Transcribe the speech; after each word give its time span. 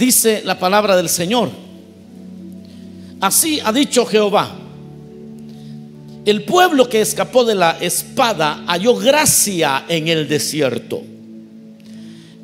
dice 0.00 0.40
la 0.44 0.58
palabra 0.58 0.96
del 0.96 1.10
Señor. 1.10 1.50
Así 3.20 3.60
ha 3.62 3.70
dicho 3.70 4.06
Jehová. 4.06 4.56
El 6.24 6.44
pueblo 6.44 6.88
que 6.88 7.02
escapó 7.02 7.44
de 7.44 7.54
la 7.54 7.72
espada 7.80 8.64
halló 8.66 8.96
gracia 8.96 9.84
en 9.88 10.08
el 10.08 10.26
desierto. 10.26 11.02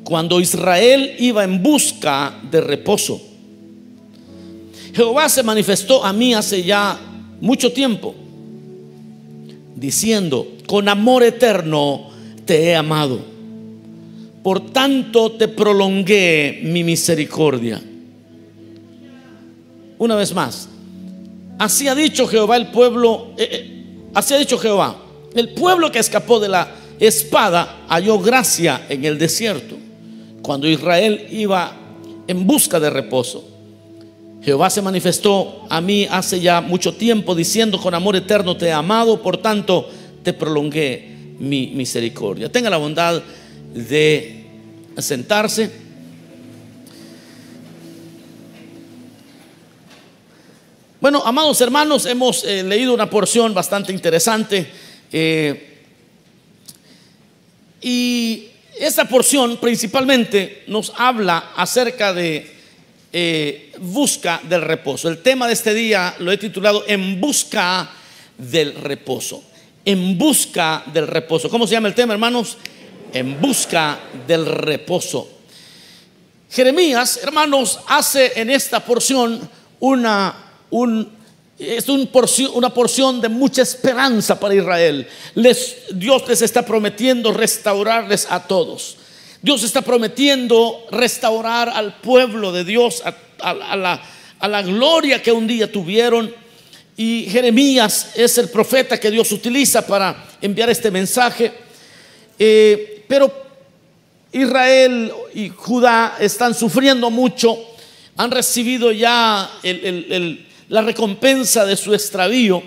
Cuando 0.03 0.39
Israel 0.39 1.15
iba 1.17 1.43
en 1.43 1.61
busca 1.63 2.39
de 2.49 2.61
reposo. 2.61 3.19
Jehová 4.93 5.27
se 5.27 5.43
manifestó 5.43 6.05
a 6.05 6.13
mí 6.13 6.33
hace 6.33 6.63
ya 6.63 6.99
mucho 7.41 7.71
tiempo, 7.71 8.15
diciendo, 9.75 10.47
con 10.65 10.89
amor 10.89 11.23
eterno 11.23 12.09
te 12.45 12.65
he 12.65 12.75
amado. 12.75 13.36
Por 14.47 14.71
tanto 14.71 15.33
te 15.33 15.49
prolongué 15.49 16.61
mi 16.63 16.81
misericordia. 16.81 17.81
Una 19.97 20.15
vez 20.15 20.33
más, 20.33 20.69
así 21.59 21.89
ha 21.89 21.93
dicho 21.93 22.25
Jehová 22.27 22.55
el 22.55 22.67
pueblo, 22.67 23.33
eh, 23.37 23.49
eh, 23.51 23.95
así 24.13 24.33
ha 24.33 24.37
dicho 24.37 24.57
Jehová, 24.57 25.03
el 25.35 25.49
pueblo 25.49 25.91
que 25.91 25.99
escapó 25.99 26.39
de 26.39 26.47
la 26.47 26.71
espada 26.97 27.87
halló 27.89 28.19
gracia 28.19 28.85
en 28.87 29.03
el 29.03 29.17
desierto, 29.17 29.75
cuando 30.41 30.65
Israel 30.69 31.27
iba 31.29 31.75
en 32.25 32.47
busca 32.47 32.79
de 32.79 32.89
reposo. 32.89 33.43
Jehová 34.41 34.69
se 34.69 34.81
manifestó 34.81 35.65
a 35.69 35.81
mí 35.81 36.07
hace 36.09 36.39
ya 36.39 36.61
mucho 36.61 36.93
tiempo 36.95 37.35
diciendo, 37.35 37.81
con 37.81 37.93
amor 37.93 38.15
eterno 38.15 38.55
te 38.55 38.67
he 38.67 38.71
amado, 38.71 39.21
por 39.21 39.39
tanto 39.39 39.89
te 40.23 40.31
prolongué 40.31 41.35
mi 41.37 41.73
misericordia. 41.75 42.49
Tenga 42.49 42.69
la 42.69 42.77
bondad 42.77 43.21
de 43.73 44.36
sentarse. 45.01 45.87
Bueno, 50.99 51.21
amados 51.23 51.61
hermanos, 51.61 52.07
hemos 52.07 52.43
eh, 52.43 52.63
leído 52.63 52.93
una 52.93 53.09
porción 53.09 53.53
bastante 53.53 53.93
interesante. 53.93 54.67
Eh, 55.11 55.83
y 57.81 58.47
esta 58.79 59.07
porción 59.07 59.57
principalmente 59.57 60.63
nos 60.67 60.91
habla 60.97 61.51
acerca 61.55 62.13
de 62.13 62.51
eh, 63.13 63.71
busca 63.79 64.41
del 64.43 64.61
reposo. 64.63 65.07
El 65.07 65.21
tema 65.21 65.47
de 65.47 65.53
este 65.53 65.73
día 65.73 66.15
lo 66.19 66.31
he 66.31 66.37
titulado 66.37 66.83
En 66.87 67.21
busca 67.21 67.89
del 68.37 68.73
reposo. 68.75 69.43
En 69.85 70.17
busca 70.17 70.83
del 70.91 71.07
reposo. 71.07 71.49
¿Cómo 71.49 71.67
se 71.67 71.73
llama 71.73 71.87
el 71.87 71.95
tema, 71.95 72.13
hermanos? 72.13 72.57
En 73.13 73.39
busca 73.39 73.99
del 74.27 74.45
reposo. 74.45 75.29
Jeremías, 76.49 77.19
hermanos, 77.21 77.79
hace 77.87 78.33
en 78.35 78.49
esta 78.49 78.83
porción 78.83 79.49
una, 79.79 80.35
un, 80.69 81.09
es 81.59 81.87
una 81.89 82.73
porción 82.73 83.19
de 83.19 83.29
mucha 83.29 83.61
esperanza 83.61 84.39
para 84.39 84.55
Israel. 84.55 85.07
Dios 85.93 86.27
les 86.27 86.41
está 86.41 86.63
prometiendo 86.63 87.33
restaurarles 87.33 88.27
a 88.29 88.47
todos. 88.47 88.97
Dios 89.41 89.63
está 89.63 89.81
prometiendo 89.81 90.85
restaurar 90.91 91.69
al 91.69 91.95
pueblo 91.97 92.51
de 92.51 92.63
Dios 92.63 93.03
a, 93.39 93.75
la, 94.47 94.61
gloria 94.61 95.21
que 95.21 95.31
un 95.31 95.47
día 95.47 95.71
tuvieron. 95.71 96.33
Y 96.95 97.27
Jeremías 97.29 98.11
es 98.15 98.37
el 98.37 98.49
profeta 98.49 98.99
que 98.99 99.11
Dios 99.11 99.31
utiliza 99.31 99.85
para 99.85 100.25
enviar 100.41 100.69
este 100.69 100.89
mensaje. 100.89 101.51
Eh, 102.39 102.96
pero 103.07 103.31
Israel 104.31 105.11
y 105.33 105.49
Judá 105.49 106.17
están 106.19 106.53
sufriendo 106.53 107.09
mucho, 107.09 107.57
han 108.17 108.31
recibido 108.31 108.91
ya 108.91 109.49
la 110.69 110.81
recompensa 110.81 111.65
de 111.65 111.77
su 111.77 111.93
extravío. 111.93 112.61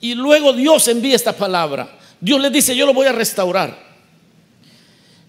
Y 0.00 0.14
luego 0.14 0.52
Dios 0.52 0.88
envía 0.88 1.16
esta 1.16 1.32
palabra. 1.32 1.98
Dios 2.20 2.40
les 2.40 2.52
dice, 2.52 2.76
yo 2.76 2.86
lo 2.86 2.94
voy 2.94 3.06
a 3.06 3.12
restaurar 3.12 3.92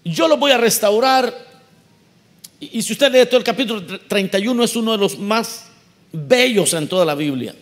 yo 0.04 0.28
lo 0.28 0.36
voy 0.36 0.52
a 0.52 0.58
restaurar. 0.58 1.34
Y, 2.60 2.82
si 2.82 2.92
usted 2.92 3.10
lee 3.10 3.26
todo 3.26 3.38
el 3.38 3.44
capítulo 3.44 3.82
31, 4.06 4.64
es 4.64 4.76
uno 4.76 4.92
de 4.92 4.98
los 4.98 5.18
más 5.18 5.66
bellos 6.12 6.72
en 6.74 6.88
toda 6.88 7.04
la 7.04 7.14
Biblia. 7.14 7.54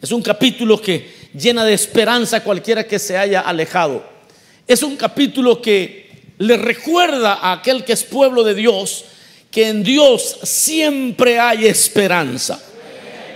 Es 0.00 0.10
un 0.10 0.22
capítulo 0.22 0.80
que 0.80 1.28
llena 1.34 1.64
de 1.64 1.74
esperanza 1.74 2.38
a 2.38 2.42
cualquiera 2.42 2.86
que 2.86 2.98
se 2.98 3.16
haya 3.16 3.40
alejado. 3.40 4.13
Es 4.66 4.82
un 4.82 4.96
capítulo 4.96 5.60
que 5.60 6.32
le 6.38 6.56
recuerda 6.56 7.34
a 7.34 7.52
aquel 7.52 7.84
que 7.84 7.92
es 7.92 8.02
pueblo 8.02 8.42
de 8.42 8.54
Dios 8.54 9.04
que 9.50 9.68
en 9.68 9.84
Dios 9.84 10.38
siempre 10.42 11.38
hay 11.38 11.66
esperanza. 11.66 12.60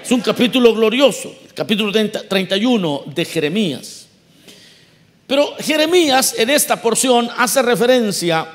Es 0.03 0.11
un 0.11 0.21
capítulo 0.21 0.75
glorioso, 0.75 1.33
el 1.47 1.55
capítulo 1.55 1.93
31 1.93 3.05
de 3.07 3.25
Jeremías. 3.25 4.07
Pero 5.29 5.55
Jeremías 5.61 6.35
en 6.37 6.51
esta 6.51 6.83
porción 6.83 7.31
hace 7.37 7.63
referencia 7.63 8.49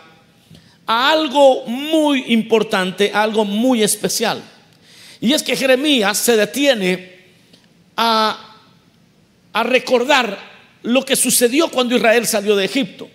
a 0.86 1.12
algo 1.12 1.66
muy 1.66 2.34
importante, 2.34 3.12
algo 3.14 3.46
muy 3.46 3.82
especial. 3.82 4.44
Y 5.22 5.32
es 5.32 5.42
que 5.42 5.56
Jeremías 5.56 6.18
se 6.18 6.36
detiene 6.36 7.14
a, 7.96 8.58
a 9.54 9.64
recordar 9.64 10.53
lo 10.84 11.04
que 11.04 11.16
sucedió 11.16 11.70
cuando 11.70 11.96
Israel 11.96 12.28
salió 12.28 12.56
de 12.56 12.66
Egipto. 12.66 13.10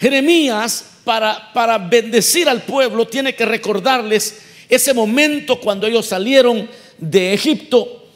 Jeremías, 0.00 0.84
para, 1.04 1.52
para 1.52 1.78
bendecir 1.78 2.48
al 2.48 2.62
pueblo, 2.62 3.06
tiene 3.06 3.34
que 3.34 3.44
recordarles 3.44 4.40
ese 4.68 4.94
momento 4.94 5.60
cuando 5.60 5.86
ellos 5.86 6.06
salieron 6.06 6.68
de 6.98 7.34
Egipto. 7.34 8.06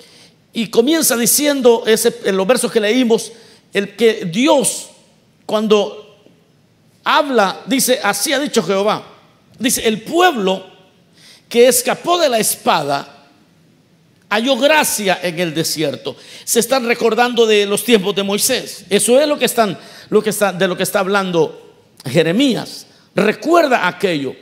Y 0.53 0.69
comienza 0.69 1.17
diciendo 1.17 1.85
ese, 1.87 2.15
en 2.25 2.37
los 2.37 2.47
versos 2.47 2.73
que 2.73 2.81
leímos, 2.81 3.33
el 3.73 3.95
que 3.95 4.25
Dios 4.25 4.89
cuando 5.47 6.17
habla, 7.03 7.63
dice, 7.67 7.99
así 8.03 8.33
ha 8.33 8.39
dicho 8.39 8.63
Jehová, 8.63 9.05
dice, 9.59 9.87
el 9.87 10.03
pueblo 10.03 10.65
que 11.49 11.67
escapó 11.67 12.19
de 12.19 12.29
la 12.29 12.39
espada 12.39 13.20
halló 14.31 14.57
gracia 14.57 15.19
en 15.23 15.39
el 15.39 15.53
desierto. 15.53 16.17
Se 16.45 16.61
están 16.61 16.87
recordando 16.87 17.47
de 17.47 17.67
los 17.67 17.85
tiempos 17.85 18.15
de 18.15 18.23
Moisés. 18.23 18.85
Eso 18.89 19.21
es 19.21 19.29
lo 19.29 19.39
que 19.39 19.45
están, 19.45 19.79
lo 20.09 20.23
que 20.23 20.31
está, 20.31 20.53
de 20.53 20.69
lo 20.69 20.77
que 20.77 20.85
está 20.85 21.01
hablando 21.01 21.75
Jeremías. 22.07 22.87
Recuerda 23.15 23.87
aquello. 23.87 24.35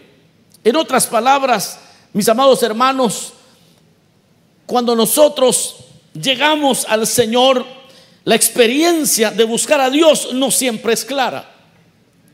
En 0.63 0.77
otras 0.77 1.07
palabras, 1.07 1.79
mis 2.13 2.29
amados 2.29 2.63
hermanos, 2.63 3.33
cuando 4.67 4.95
nosotros 4.95 5.77
llegamos 6.13 6.85
al 6.89 7.07
Señor 7.07 7.65
la 8.25 8.35
experiencia 8.35 9.31
de 9.31 9.45
buscar 9.45 9.81
a 9.81 9.89
Dios 9.89 10.35
no 10.35 10.51
siempre 10.51 10.93
es 10.93 11.03
clara. 11.03 11.51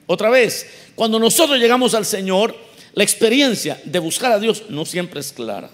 Otra 0.06 0.28
vez, 0.28 0.66
cuando 0.96 1.20
nosotros 1.20 1.58
llegamos 1.58 1.94
al 1.94 2.04
Señor, 2.04 2.56
la 2.94 3.04
experiencia 3.04 3.80
de 3.84 4.00
buscar 4.00 4.32
a 4.32 4.40
Dios 4.40 4.64
no 4.68 4.84
siempre 4.84 5.20
es 5.20 5.32
clara. 5.32 5.70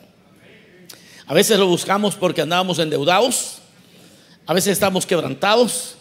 A 1.31 1.33
veces 1.33 1.61
lo 1.61 1.69
buscamos 1.69 2.17
porque 2.17 2.41
andábamos 2.41 2.81
endeudados, 2.81 3.59
a 4.47 4.53
veces 4.53 4.73
estamos 4.73 5.07
quebrantados, 5.07 5.95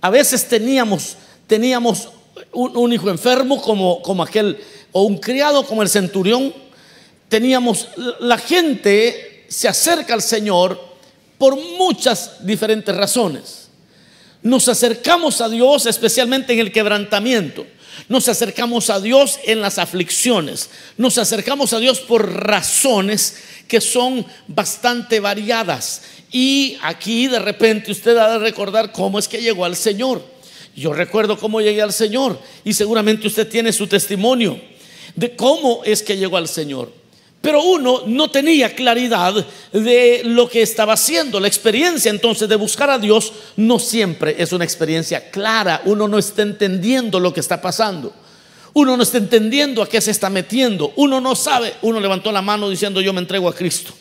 a 0.00 0.08
veces 0.08 0.48
teníamos, 0.48 1.18
teníamos 1.46 2.08
un, 2.52 2.90
hijo 2.90 3.10
enfermo 3.10 3.60
como, 3.60 4.00
como 4.00 4.22
aquel, 4.22 4.58
o 4.92 5.02
un 5.02 5.18
criado 5.18 5.66
como 5.66 5.82
el 5.82 5.90
centurión. 5.90 6.54
Teníamos, 7.28 7.88
la 8.20 8.38
gente 8.38 9.44
se 9.50 9.68
acerca 9.68 10.14
al 10.14 10.22
Señor 10.22 10.82
por 11.36 11.56
muchas 11.56 12.46
diferentes 12.46 12.96
razones. 12.96 13.68
Nos 14.42 14.66
acercamos 14.66 15.42
a 15.42 15.50
Dios 15.50 15.84
especialmente 15.84 16.54
en 16.54 16.58
el 16.58 16.72
quebrantamiento. 16.72 17.66
Nos 18.08 18.28
acercamos 18.28 18.90
a 18.90 19.00
Dios 19.00 19.38
en 19.44 19.60
las 19.60 19.78
aflicciones. 19.78 20.70
Nos 20.96 21.18
acercamos 21.18 21.72
a 21.72 21.78
Dios 21.78 22.00
por 22.00 22.46
razones 22.46 23.36
que 23.68 23.80
son 23.80 24.26
bastante 24.48 25.20
variadas. 25.20 26.02
Y 26.32 26.76
aquí 26.82 27.28
de 27.28 27.38
repente 27.38 27.92
usted 27.92 28.16
ha 28.16 28.32
de 28.32 28.38
recordar 28.38 28.92
cómo 28.92 29.18
es 29.18 29.28
que 29.28 29.40
llegó 29.40 29.64
al 29.64 29.76
Señor. 29.76 30.24
Yo 30.76 30.92
recuerdo 30.92 31.38
cómo 31.38 31.60
llegué 31.60 31.82
al 31.82 31.92
Señor 31.92 32.40
y 32.64 32.74
seguramente 32.74 33.26
usted 33.26 33.48
tiene 33.48 33.72
su 33.72 33.86
testimonio 33.86 34.60
de 35.16 35.34
cómo 35.34 35.82
es 35.84 36.02
que 36.02 36.16
llegó 36.16 36.36
al 36.36 36.48
Señor. 36.48 36.99
Pero 37.40 37.62
uno 37.62 38.02
no 38.06 38.30
tenía 38.30 38.74
claridad 38.74 39.34
de 39.72 40.22
lo 40.24 40.48
que 40.48 40.60
estaba 40.60 40.92
haciendo. 40.92 41.40
La 41.40 41.48
experiencia 41.48 42.10
entonces 42.10 42.48
de 42.48 42.56
buscar 42.56 42.90
a 42.90 42.98
Dios 42.98 43.32
no 43.56 43.78
siempre 43.78 44.36
es 44.38 44.52
una 44.52 44.64
experiencia 44.64 45.30
clara. 45.30 45.80
Uno 45.86 46.06
no 46.06 46.18
está 46.18 46.42
entendiendo 46.42 47.18
lo 47.18 47.32
que 47.32 47.40
está 47.40 47.60
pasando. 47.62 48.12
Uno 48.74 48.96
no 48.96 49.02
está 49.02 49.16
entendiendo 49.18 49.82
a 49.82 49.88
qué 49.88 50.00
se 50.02 50.10
está 50.10 50.28
metiendo. 50.28 50.92
Uno 50.96 51.18
no 51.20 51.34
sabe. 51.34 51.74
Uno 51.80 51.98
levantó 51.98 52.30
la 52.30 52.42
mano 52.42 52.68
diciendo 52.68 53.00
yo 53.00 53.14
me 53.14 53.20
entrego 53.20 53.48
a 53.48 53.54
Cristo. 53.54 53.92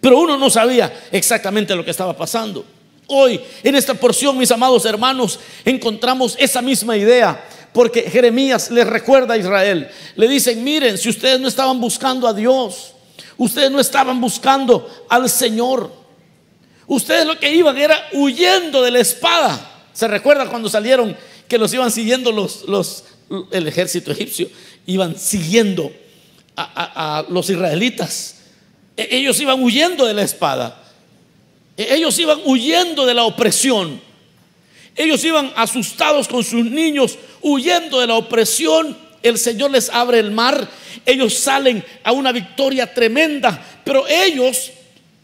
Pero 0.00 0.18
uno 0.18 0.36
no 0.36 0.50
sabía 0.50 0.92
exactamente 1.12 1.76
lo 1.76 1.84
que 1.84 1.92
estaba 1.92 2.16
pasando. 2.16 2.64
Hoy, 3.06 3.40
en 3.62 3.76
esta 3.76 3.94
porción, 3.94 4.36
mis 4.36 4.50
amados 4.50 4.84
hermanos, 4.86 5.38
encontramos 5.64 6.34
esa 6.38 6.60
misma 6.60 6.96
idea 6.96 7.44
porque 7.72 8.02
Jeremías 8.02 8.70
les 8.70 8.86
recuerda 8.86 9.34
a 9.34 9.38
Israel. 9.38 9.88
Le 10.16 10.28
dicen, 10.28 10.62
miren, 10.62 10.98
si 10.98 11.08
ustedes 11.08 11.40
no 11.40 11.48
estaban 11.48 11.80
buscando 11.80 12.28
a 12.28 12.34
Dios, 12.34 12.92
ustedes 13.36 13.70
no 13.70 13.80
estaban 13.80 14.20
buscando 14.20 14.88
al 15.08 15.28
Señor, 15.28 15.90
ustedes 16.86 17.26
lo 17.26 17.38
que 17.38 17.54
iban 17.54 17.78
era 17.78 18.08
huyendo 18.12 18.82
de 18.82 18.90
la 18.90 19.00
espada. 19.00 19.70
¿Se 19.92 20.06
recuerda 20.08 20.48
cuando 20.48 20.68
salieron 20.68 21.16
que 21.48 21.58
los 21.58 21.72
iban 21.72 21.90
siguiendo 21.90 22.32
los, 22.32 22.64
los 22.68 23.04
el 23.50 23.66
ejército 23.66 24.12
egipcio? 24.12 24.48
Iban 24.86 25.18
siguiendo 25.18 25.92
a, 26.56 27.18
a 27.18 27.24
los 27.30 27.48
israelitas. 27.48 28.36
E, 28.96 29.16
ellos 29.16 29.40
iban 29.40 29.62
huyendo 29.62 30.06
de 30.06 30.14
la 30.14 30.22
espada. 30.22 30.82
E, 31.76 31.94
ellos 31.94 32.18
iban 32.18 32.40
huyendo 32.44 33.06
de 33.06 33.14
la 33.14 33.24
opresión. 33.24 34.00
Ellos 34.94 35.24
iban 35.24 35.52
asustados 35.56 36.28
con 36.28 36.44
sus 36.44 36.64
niños, 36.64 37.18
huyendo 37.40 38.00
de 38.00 38.06
la 38.06 38.14
opresión. 38.14 38.96
El 39.22 39.38
Señor 39.38 39.70
les 39.70 39.88
abre 39.90 40.18
el 40.18 40.30
mar. 40.30 40.68
Ellos 41.06 41.34
salen 41.34 41.84
a 42.04 42.12
una 42.12 42.32
victoria 42.32 42.92
tremenda. 42.92 43.80
Pero 43.84 44.06
ellos, 44.06 44.70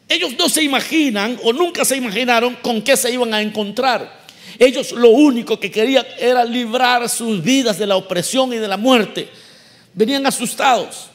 ellos 0.08 0.32
no 0.38 0.48
se 0.48 0.62
imaginan 0.62 1.38
o 1.42 1.52
nunca 1.52 1.84
se 1.84 1.96
imaginaron 1.96 2.56
con 2.62 2.82
qué 2.82 2.96
se 2.96 3.12
iban 3.12 3.34
a 3.34 3.42
encontrar. 3.42 4.18
Ellos 4.58 4.92
lo 4.92 5.10
único 5.10 5.60
que 5.60 5.70
querían 5.70 6.06
era 6.18 6.44
librar 6.44 7.08
sus 7.08 7.42
vidas 7.42 7.78
de 7.78 7.86
la 7.86 7.96
opresión 7.96 8.52
y 8.52 8.56
de 8.56 8.68
la 8.68 8.76
muerte. 8.76 9.28
Venían 9.94 10.26
asustados. 10.26 11.08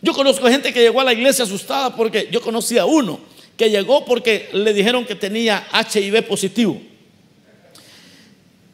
Yo 0.00 0.12
conozco 0.12 0.46
gente 0.48 0.72
que 0.72 0.80
llegó 0.80 1.00
a 1.00 1.04
la 1.04 1.12
iglesia 1.12 1.44
asustada 1.44 1.94
porque 1.94 2.28
yo 2.30 2.40
conocí 2.40 2.78
a 2.78 2.84
uno 2.84 3.18
que 3.56 3.70
llegó 3.70 4.04
porque 4.04 4.48
le 4.52 4.72
dijeron 4.72 5.04
que 5.04 5.14
tenía 5.14 5.66
HIV 5.72 6.22
positivo. 6.28 6.80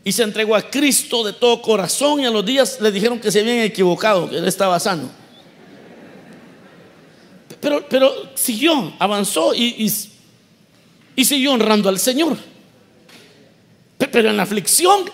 Y 0.04 0.12
se 0.12 0.22
entregó 0.24 0.56
a 0.56 0.62
Cristo 0.62 1.22
de 1.22 1.32
todo 1.32 1.62
corazón 1.62 2.20
y 2.20 2.26
a 2.26 2.30
los 2.30 2.44
días 2.44 2.80
le 2.80 2.90
dijeron 2.90 3.20
que 3.20 3.30
se 3.30 3.40
habían 3.40 3.60
equivocado, 3.60 4.28
que 4.28 4.38
él 4.38 4.46
estaba 4.46 4.80
sano. 4.80 5.08
Pero, 7.60 8.32
siguió, 8.34 8.92
avanzó 8.98 9.54
y, 9.54 9.88
y 11.14 11.24
siguió 11.24 11.52
honrando 11.52 11.88
al 11.88 12.00
Señor. 12.00 12.36
Pero 13.96 14.30
en 14.30 14.36
la 14.36 14.42
aflicción 14.42 15.04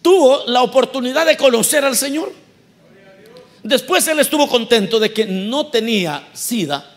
tuvo 0.00 0.44
la 0.46 0.62
oportunidad 0.62 1.26
de 1.26 1.36
conocer 1.36 1.84
al 1.84 1.96
Señor. 1.96 2.32
Después 3.62 4.06
él 4.08 4.18
estuvo 4.20 4.48
contento 4.48 5.00
de 5.00 5.12
que 5.12 5.24
no 5.24 5.68
tenía 5.68 6.28
SIDA, 6.34 6.94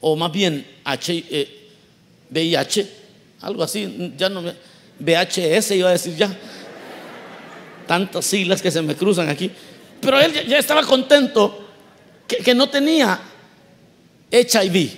o 0.00 0.16
más 0.16 0.32
bien 0.32 0.66
VIH, 2.30 2.80
eh, 2.80 2.90
algo 3.42 3.62
así, 3.62 4.14
ya 4.16 4.30
no 4.30 4.40
me, 4.40 4.54
VHS 4.98 5.72
iba 5.72 5.88
a 5.88 5.92
decir 5.92 6.16
ya. 6.16 6.34
Tantas 7.86 8.24
siglas 8.24 8.60
que 8.60 8.70
se 8.70 8.82
me 8.82 8.94
cruzan 8.94 9.28
aquí. 9.28 9.50
Pero 10.00 10.20
él 10.20 10.46
ya 10.46 10.58
estaba 10.58 10.82
contento 10.82 11.68
que, 12.26 12.54
no 12.54 12.68
tenía 12.68 13.20
HIV. 14.30 14.90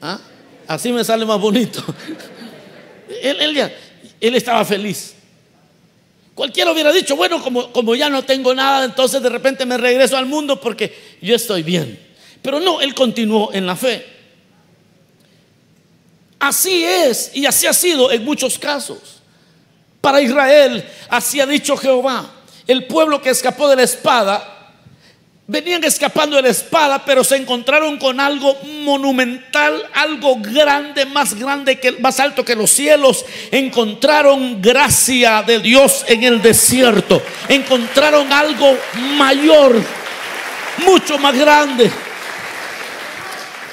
¿Ah? 0.00 0.18
Así 0.66 0.92
me 0.92 1.04
sale 1.04 1.24
más 1.24 1.40
bonito. 1.40 1.82
Él, 3.22 3.54
ya, 3.54 3.70
él 4.20 4.34
estaba 4.34 4.64
feliz. 4.64 5.14
Cualquiera 6.34 6.72
hubiera 6.72 6.90
dicho, 6.92 7.14
bueno, 7.14 7.42
como, 7.42 7.70
como 7.72 7.94
ya 7.94 8.08
no 8.08 8.24
tengo 8.24 8.54
nada, 8.54 8.86
entonces 8.86 9.22
de 9.22 9.28
repente 9.28 9.66
me 9.66 9.76
regreso 9.76 10.16
al 10.16 10.26
mundo 10.26 10.60
porque 10.60 10.92
yo 11.20 11.36
estoy 11.36 11.62
bien. 11.62 11.98
Pero 12.40 12.58
no, 12.58 12.80
él 12.80 12.94
continuó 12.94 13.52
en 13.52 13.66
la 13.66 13.76
fe. 13.76 14.04
Así 16.42 16.84
es 16.84 17.30
y 17.34 17.46
así 17.46 17.68
ha 17.68 17.72
sido 17.72 18.10
en 18.10 18.24
muchos 18.24 18.58
casos. 18.58 18.98
Para 20.00 20.20
Israel, 20.20 20.84
así 21.08 21.40
ha 21.40 21.46
dicho 21.46 21.76
Jehová, 21.76 22.28
el 22.66 22.86
pueblo 22.86 23.22
que 23.22 23.30
escapó 23.30 23.68
de 23.68 23.76
la 23.76 23.84
espada 23.84 24.52
Venían 25.52 25.82
escapando 25.84 26.36
de 26.36 26.42
la 26.42 26.48
espada, 26.48 27.04
pero 27.04 27.22
se 27.22 27.36
encontraron 27.36 27.98
con 27.98 28.20
algo 28.20 28.56
monumental, 28.84 29.86
algo 29.92 30.36
grande, 30.36 31.04
más 31.04 31.34
grande 31.34 31.78
que 31.78 31.92
más 31.92 32.20
alto 32.20 32.44
que 32.44 32.56
los 32.56 32.70
cielos. 32.70 33.24
Encontraron 33.50 34.62
gracia 34.62 35.42
de 35.42 35.58
Dios 35.58 36.04
en 36.08 36.22
el 36.22 36.40
desierto. 36.40 37.20
Encontraron 37.48 38.32
algo 38.32 38.78
mayor, 39.18 39.82
mucho 40.86 41.18
más 41.18 41.36
grande. 41.36 41.90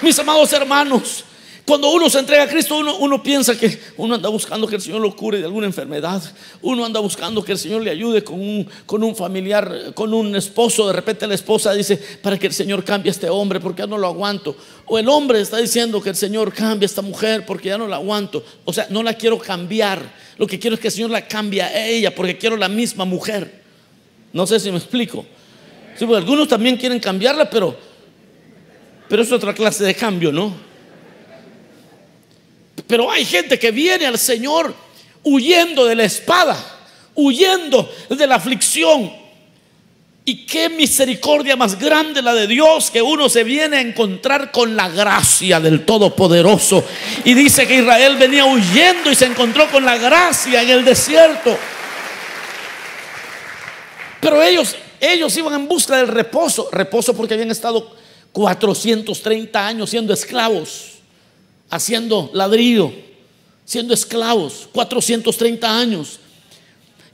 Mis 0.01 0.19
amados 0.19 0.51
hermanos, 0.51 1.23
cuando 1.69 1.91
uno 1.91 2.09
se 2.09 2.17
entrega 2.17 2.45
a 2.45 2.47
Cristo, 2.47 2.79
uno, 2.79 3.21
piensa 3.21 3.55
que 3.55 3.79
uno 3.97 4.15
anda 4.15 4.27
buscando 4.27 4.65
que 4.65 4.77
el 4.77 4.81
Señor 4.81 5.01
lo 5.01 5.15
cure 5.15 5.37
de 5.37 5.45
alguna 5.45 5.67
enfermedad. 5.67 6.19
Uno 6.63 6.83
anda 6.83 6.99
buscando 6.99 7.43
que 7.43 7.51
el 7.51 7.59
Señor 7.59 7.83
le 7.83 7.91
ayude 7.91 8.23
con 8.23 8.39
un, 8.41 8.67
con 8.87 9.03
un 9.03 9.15
familiar, 9.15 9.93
con 9.93 10.11
un 10.11 10.35
esposo. 10.35 10.87
De 10.87 10.93
repente 10.93 11.27
la 11.27 11.35
esposa 11.35 11.71
dice, 11.73 11.95
para 12.23 12.39
que 12.39 12.47
el 12.47 12.53
Señor 12.53 12.83
cambie 12.83 13.11
a 13.11 13.13
este 13.13 13.29
hombre 13.29 13.59
porque 13.59 13.83
ya 13.83 13.85
no 13.85 13.99
lo 13.99 14.07
aguanto. 14.07 14.57
O 14.87 14.97
el 14.97 15.07
hombre 15.09 15.41
está 15.41 15.57
diciendo 15.57 16.01
que 16.01 16.09
el 16.09 16.15
Señor 16.15 16.51
cambie 16.51 16.85
a 16.85 16.87
esta 16.87 17.03
mujer 17.03 17.45
porque 17.45 17.69
ya 17.69 17.77
no 17.77 17.87
la 17.87 17.97
aguanto. 17.97 18.43
O 18.65 18.73
sea, 18.73 18.87
no 18.89 19.03
la 19.03 19.13
quiero 19.13 19.37
cambiar. 19.37 20.01
Lo 20.39 20.47
que 20.47 20.57
quiero 20.57 20.73
es 20.73 20.79
que 20.79 20.87
el 20.87 20.93
Señor 20.93 21.11
la 21.11 21.27
cambie 21.27 21.61
a 21.61 21.85
ella 21.85 22.15
porque 22.15 22.35
quiero 22.35 22.57
la 22.57 22.67
misma 22.67 23.05
mujer. 23.05 23.61
No 24.33 24.47
sé 24.47 24.59
si 24.59 24.71
me 24.71 24.77
explico. 24.79 25.23
Sí, 25.95 26.05
algunos 26.05 26.47
también 26.47 26.77
quieren 26.77 26.99
cambiarla, 26.99 27.47
pero, 27.47 27.77
pero 29.07 29.21
es 29.21 29.31
otra 29.31 29.53
clase 29.53 29.83
de 29.83 29.93
cambio, 29.93 30.31
¿no? 30.31 30.68
Pero 32.89 33.11
hay 33.11 33.23
gente 33.23 33.59
que 33.59 33.69
viene 33.69 34.07
al 34.07 34.17
Señor 34.17 34.73
huyendo 35.21 35.85
de 35.85 35.93
la 35.93 36.05
espada, 36.05 36.57
huyendo 37.13 37.87
de 38.09 38.25
la 38.25 38.33
aflicción. 38.33 39.13
Y 40.25 40.47
qué 40.47 40.69
misericordia 40.69 41.55
más 41.55 41.77
grande 41.77 42.23
la 42.23 42.33
de 42.33 42.47
Dios 42.47 42.89
que 42.89 43.03
uno 43.03 43.29
se 43.29 43.43
viene 43.43 43.77
a 43.77 43.81
encontrar 43.81 44.51
con 44.51 44.75
la 44.75 44.89
gracia 44.89 45.59
del 45.59 45.85
Todopoderoso. 45.85 46.83
Y 47.25 47.35
dice 47.35 47.67
que 47.67 47.75
Israel 47.75 48.17
venía 48.17 48.45
huyendo 48.45 49.11
y 49.11 49.15
se 49.15 49.25
encontró 49.25 49.69
con 49.69 49.85
la 49.85 49.99
gracia 49.99 50.63
en 50.63 50.69
el 50.69 50.83
desierto. 50.83 51.55
Pero 54.19 54.41
ellos, 54.41 54.75
ellos 54.99 55.37
iban 55.37 55.53
en 55.53 55.67
busca 55.67 55.95
del 55.95 56.07
reposo. 56.07 56.67
Reposo 56.71 57.15
porque 57.15 57.35
habían 57.35 57.51
estado 57.51 57.95
430 58.31 59.67
años 59.67 59.91
siendo 59.91 60.11
esclavos 60.11 60.98
haciendo 61.69 62.29
ladrillo, 62.33 62.91
siendo 63.65 63.93
esclavos, 63.93 64.67
430 64.71 65.79
años. 65.79 66.19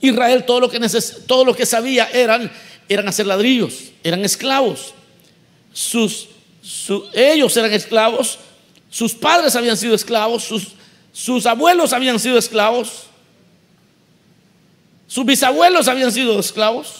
Israel 0.00 0.44
todo 0.44 0.60
lo 0.60 0.70
que, 0.70 0.80
todo 1.26 1.44
lo 1.44 1.54
que 1.54 1.66
sabía 1.66 2.08
eran, 2.12 2.50
eran 2.88 3.08
hacer 3.08 3.26
ladrillos, 3.26 3.92
eran 4.02 4.24
esclavos. 4.24 4.94
Sus, 5.72 6.28
ellos 7.12 7.56
eran 7.56 7.72
esclavos, 7.72 8.38
sus 8.90 9.14
padres 9.14 9.54
habían 9.56 9.76
sido 9.76 9.94
esclavos, 9.94 10.44
sus, 10.44 10.68
sus 11.12 11.44
abuelos 11.46 11.92
habían 11.92 12.18
sido 12.18 12.38
esclavos, 12.38 13.04
sus 15.06 15.24
bisabuelos 15.24 15.88
habían 15.88 16.10
sido 16.10 16.38
esclavos, 16.40 16.94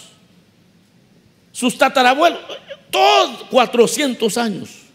sus 1.52 1.78
tatarabuelos, 1.78 2.40
todos 2.90 3.44
400 3.50 4.38
años. 4.38 4.85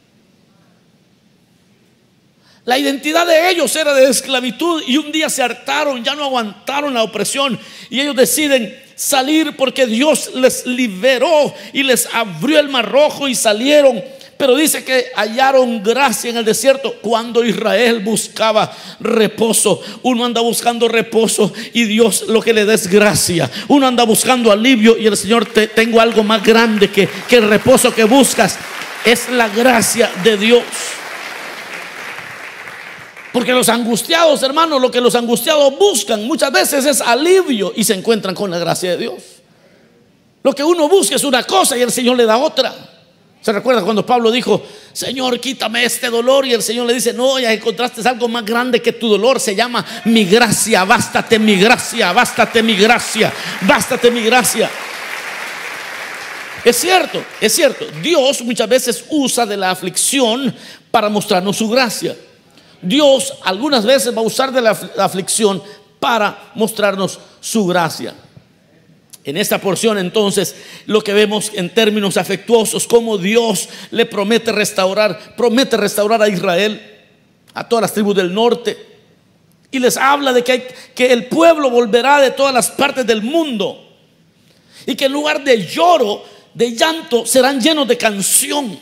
La 2.63 2.77
identidad 2.77 3.25
de 3.25 3.49
ellos 3.49 3.75
era 3.75 3.91
de 3.93 4.07
esclavitud 4.07 4.83
y 4.85 4.97
un 4.97 5.11
día 5.11 5.29
se 5.29 5.41
hartaron, 5.41 6.03
ya 6.03 6.13
no 6.13 6.25
aguantaron 6.25 6.93
la 6.93 7.01
opresión 7.01 7.59
y 7.89 7.99
ellos 7.99 8.15
deciden 8.15 8.79
salir 8.95 9.55
porque 9.55 9.87
Dios 9.87 10.29
les 10.35 10.67
liberó 10.67 11.55
y 11.73 11.81
les 11.81 12.07
abrió 12.13 12.59
el 12.59 12.69
mar 12.69 12.87
rojo 12.87 13.27
y 13.27 13.33
salieron. 13.33 14.03
Pero 14.37 14.55
dice 14.55 14.83
que 14.83 15.07
hallaron 15.15 15.81
gracia 15.81 16.29
en 16.29 16.37
el 16.37 16.45
desierto 16.45 16.95
cuando 17.01 17.43
Israel 17.43 17.99
buscaba 17.99 18.75
reposo. 18.99 19.81
Uno 20.03 20.25
anda 20.25 20.41
buscando 20.41 20.87
reposo 20.87 21.51
y 21.73 21.85
Dios 21.85 22.25
lo 22.27 22.41
que 22.41 22.53
le 22.53 22.65
da 22.65 22.75
es 22.75 22.87
gracia. 22.87 23.49
Uno 23.69 23.87
anda 23.87 24.03
buscando 24.03 24.51
alivio 24.51 24.97
y 24.97 25.07
el 25.07 25.17
Señor 25.17 25.47
te 25.47 25.67
tengo 25.67 25.99
algo 25.99 26.23
más 26.23 26.43
grande 26.43 26.91
que, 26.91 27.09
que 27.27 27.37
el 27.37 27.49
reposo 27.49 27.93
que 27.93 28.03
buscas. 28.03 28.57
Es 29.03 29.29
la 29.29 29.47
gracia 29.49 30.11
de 30.23 30.37
Dios. 30.37 30.63
Porque 33.33 33.53
los 33.53 33.69
angustiados, 33.69 34.43
hermanos, 34.43 34.81
lo 34.81 34.91
que 34.91 34.99
los 34.99 35.15
angustiados 35.15 35.77
buscan 35.77 36.25
muchas 36.25 36.51
veces 36.51 36.85
es 36.85 37.01
alivio 37.01 37.71
y 37.75 37.83
se 37.83 37.93
encuentran 37.93 38.35
con 38.35 38.51
la 38.51 38.59
gracia 38.59 38.91
de 38.91 38.97
Dios. 38.97 39.23
Lo 40.43 40.53
que 40.53 40.63
uno 40.63 40.89
busca 40.89 41.15
es 41.15 41.23
una 41.23 41.43
cosa 41.43 41.77
y 41.77 41.81
el 41.81 41.91
Señor 41.91 42.17
le 42.17 42.25
da 42.25 42.37
otra. 42.37 42.73
¿Se 43.41 43.51
recuerda 43.51 43.83
cuando 43.83 44.05
Pablo 44.05 44.29
dijo, 44.31 44.61
Señor, 44.93 45.39
quítame 45.39 45.83
este 45.83 46.09
dolor? 46.09 46.45
Y 46.45 46.53
el 46.53 46.61
Señor 46.61 46.85
le 46.85 46.93
dice, 46.93 47.13
no, 47.13 47.39
ya 47.39 47.51
encontraste 47.51 48.07
algo 48.07 48.27
más 48.27 48.45
grande 48.45 48.81
que 48.81 48.93
tu 48.93 49.07
dolor. 49.07 49.39
Se 49.39 49.55
llama 49.55 49.83
mi 50.05 50.25
gracia, 50.25 50.83
bástate 50.83 51.39
mi 51.39 51.55
gracia, 51.55 52.11
bástate 52.11 52.61
mi 52.61 52.75
gracia, 52.75 53.33
bástate 53.61 54.11
mi 54.11 54.21
gracia. 54.21 54.69
Es 56.63 56.75
cierto, 56.77 57.23
es 57.39 57.53
cierto. 57.53 57.85
Dios 58.03 58.41
muchas 58.43 58.69
veces 58.69 59.05
usa 59.09 59.45
de 59.47 59.57
la 59.57 59.71
aflicción 59.71 60.53
para 60.91 61.09
mostrarnos 61.09 61.57
su 61.57 61.67
gracia. 61.67 62.15
Dios 62.81 63.33
algunas 63.43 63.85
veces 63.85 64.15
va 64.15 64.21
a 64.21 64.25
usar 64.25 64.51
de 64.51 64.61
la 64.61 64.71
aflicción 64.97 65.61
para 65.99 66.51
mostrarnos 66.55 67.19
su 67.39 67.65
gracia. 67.65 68.15
En 69.23 69.37
esta 69.37 69.59
porción 69.59 69.99
entonces 69.99 70.55
lo 70.87 71.03
que 71.03 71.13
vemos 71.13 71.51
en 71.53 71.69
términos 71.69 72.17
afectuosos, 72.17 72.87
como 72.87 73.17
Dios 73.17 73.69
le 73.91 74.05
promete 74.05 74.51
restaurar, 74.51 75.35
promete 75.35 75.77
restaurar 75.77 76.21
a 76.21 76.27
Israel, 76.27 76.81
a 77.53 77.67
todas 77.67 77.83
las 77.83 77.93
tribus 77.93 78.15
del 78.15 78.33
norte, 78.33 78.77
y 79.69 79.79
les 79.79 79.95
habla 79.95 80.33
de 80.33 80.43
que, 80.43 80.67
que 80.95 81.13
el 81.13 81.27
pueblo 81.27 81.69
volverá 81.69 82.19
de 82.19 82.31
todas 82.31 82.53
las 82.53 82.71
partes 82.71 83.05
del 83.05 83.21
mundo, 83.21 83.87
y 84.87 84.95
que 84.95 85.05
en 85.05 85.13
lugar 85.13 85.43
de 85.43 85.67
lloro, 85.67 86.23
de 86.55 86.75
llanto, 86.75 87.25
serán 87.25 87.61
llenos 87.61 87.87
de 87.87 87.97
canción. 87.97 88.77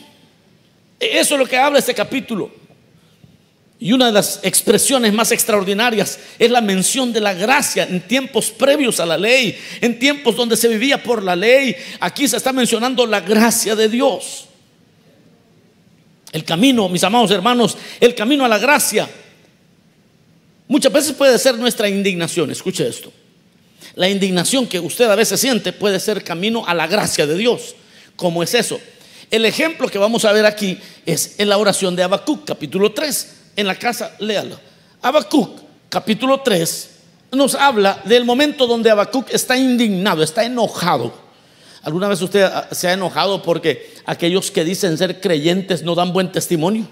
Eso 0.98 1.34
es 1.34 1.38
lo 1.38 1.46
que 1.46 1.58
habla 1.58 1.78
este 1.78 1.94
capítulo. 1.94 2.59
Y 3.82 3.92
una 3.92 4.06
de 4.06 4.12
las 4.12 4.40
expresiones 4.42 5.10
más 5.14 5.32
extraordinarias 5.32 6.18
es 6.38 6.50
la 6.50 6.60
mención 6.60 7.14
de 7.14 7.20
la 7.20 7.32
gracia 7.32 7.84
en 7.84 8.02
tiempos 8.02 8.50
previos 8.50 9.00
a 9.00 9.06
la 9.06 9.16
ley, 9.16 9.58
en 9.80 9.98
tiempos 9.98 10.36
donde 10.36 10.58
se 10.58 10.68
vivía 10.68 11.02
por 11.02 11.22
la 11.22 11.34
ley. 11.34 11.74
Aquí 11.98 12.28
se 12.28 12.36
está 12.36 12.52
mencionando 12.52 13.06
la 13.06 13.20
gracia 13.20 13.74
de 13.74 13.88
Dios. 13.88 14.48
El 16.30 16.44
camino, 16.44 16.90
mis 16.90 17.02
amados 17.02 17.30
hermanos, 17.30 17.78
el 17.98 18.14
camino 18.14 18.44
a 18.44 18.48
la 18.48 18.58
gracia. 18.58 19.08
Muchas 20.68 20.92
veces 20.92 21.12
puede 21.14 21.38
ser 21.38 21.56
nuestra 21.56 21.88
indignación, 21.88 22.50
escuche 22.50 22.86
esto. 22.86 23.10
La 23.94 24.10
indignación 24.10 24.66
que 24.66 24.78
usted 24.78 25.06
a 25.06 25.16
veces 25.16 25.40
siente 25.40 25.72
puede 25.72 25.98
ser 26.00 26.22
camino 26.22 26.66
a 26.66 26.74
la 26.74 26.86
gracia 26.86 27.26
de 27.26 27.34
Dios. 27.34 27.74
¿Cómo 28.14 28.42
es 28.42 28.52
eso? 28.52 28.78
El 29.30 29.46
ejemplo 29.46 29.88
que 29.88 29.98
vamos 29.98 30.26
a 30.26 30.32
ver 30.32 30.44
aquí 30.44 30.78
es 31.06 31.36
en 31.38 31.48
la 31.48 31.56
oración 31.56 31.96
de 31.96 32.02
Habacuc, 32.02 32.44
capítulo 32.44 32.92
3 32.92 33.39
en 33.60 33.66
la 33.66 33.74
casa, 33.74 34.12
léalo. 34.18 34.58
Habacuc, 35.02 35.60
capítulo 35.88 36.40
3, 36.40 36.90
nos 37.32 37.54
habla 37.54 38.00
del 38.04 38.24
momento 38.24 38.66
donde 38.66 38.90
Habacuc 38.90 39.32
está 39.32 39.56
indignado, 39.56 40.22
está 40.22 40.44
enojado. 40.44 41.12
¿Alguna 41.82 42.08
vez 42.08 42.20
usted 42.20 42.50
se 42.72 42.88
ha 42.88 42.92
enojado 42.92 43.42
porque 43.42 43.94
aquellos 44.04 44.50
que 44.50 44.64
dicen 44.64 44.98
ser 44.98 45.20
creyentes 45.20 45.82
no 45.82 45.94
dan 45.94 46.12
buen 46.12 46.30
testimonio? 46.30 46.86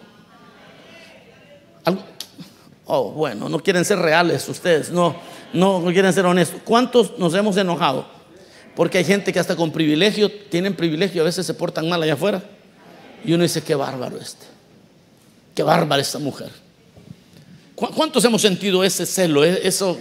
Oh, 2.86 3.10
bueno, 3.10 3.50
no 3.50 3.58
quieren 3.60 3.84
ser 3.84 3.98
reales 3.98 4.48
ustedes, 4.48 4.90
no, 4.90 5.14
no, 5.52 5.84
quieren 5.92 6.12
ser 6.12 6.24
honestos. 6.24 6.62
¿Cuántos 6.64 7.18
nos 7.18 7.34
hemos 7.34 7.56
enojado? 7.58 8.06
Porque 8.74 8.98
hay 8.98 9.04
gente 9.04 9.30
que 9.32 9.38
hasta 9.38 9.56
con 9.56 9.72
privilegio, 9.72 10.30
tienen 10.30 10.74
privilegio, 10.74 11.20
a 11.20 11.24
veces 11.26 11.44
se 11.44 11.52
portan 11.52 11.88
mal 11.88 12.02
allá 12.02 12.14
afuera. 12.14 12.42
Y 13.24 13.34
uno 13.34 13.42
dice, 13.42 13.62
qué 13.62 13.74
bárbaro 13.74 14.16
este. 14.16 14.57
Qué 15.58 15.64
bárbara 15.64 16.00
esta 16.00 16.20
mujer. 16.20 16.52
¿Cuántos 17.74 18.24
hemos 18.24 18.40
sentido 18.40 18.84
ese 18.84 19.04
celo? 19.04 19.44
E-, 19.44 19.66
eso 19.66 19.98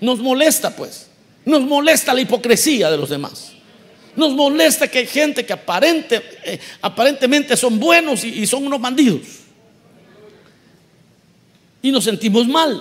nos 0.00 0.20
molesta, 0.20 0.70
pues. 0.76 1.08
Nos 1.44 1.62
molesta 1.62 2.14
la 2.14 2.20
hipocresía 2.20 2.88
de 2.88 2.96
los 2.96 3.08
demás. 3.10 3.50
Nos 4.14 4.32
molesta 4.34 4.86
que 4.86 4.98
hay 4.98 5.08
gente 5.08 5.44
que 5.44 5.52
aparente, 5.52 6.22
eh, 6.44 6.60
aparentemente 6.80 7.56
son 7.56 7.80
buenos 7.80 8.22
y, 8.22 8.28
y 8.28 8.46
son 8.46 8.64
unos 8.64 8.80
bandidos. 8.80 9.22
Y 11.82 11.90
nos 11.90 12.04
sentimos 12.04 12.46
mal. 12.46 12.80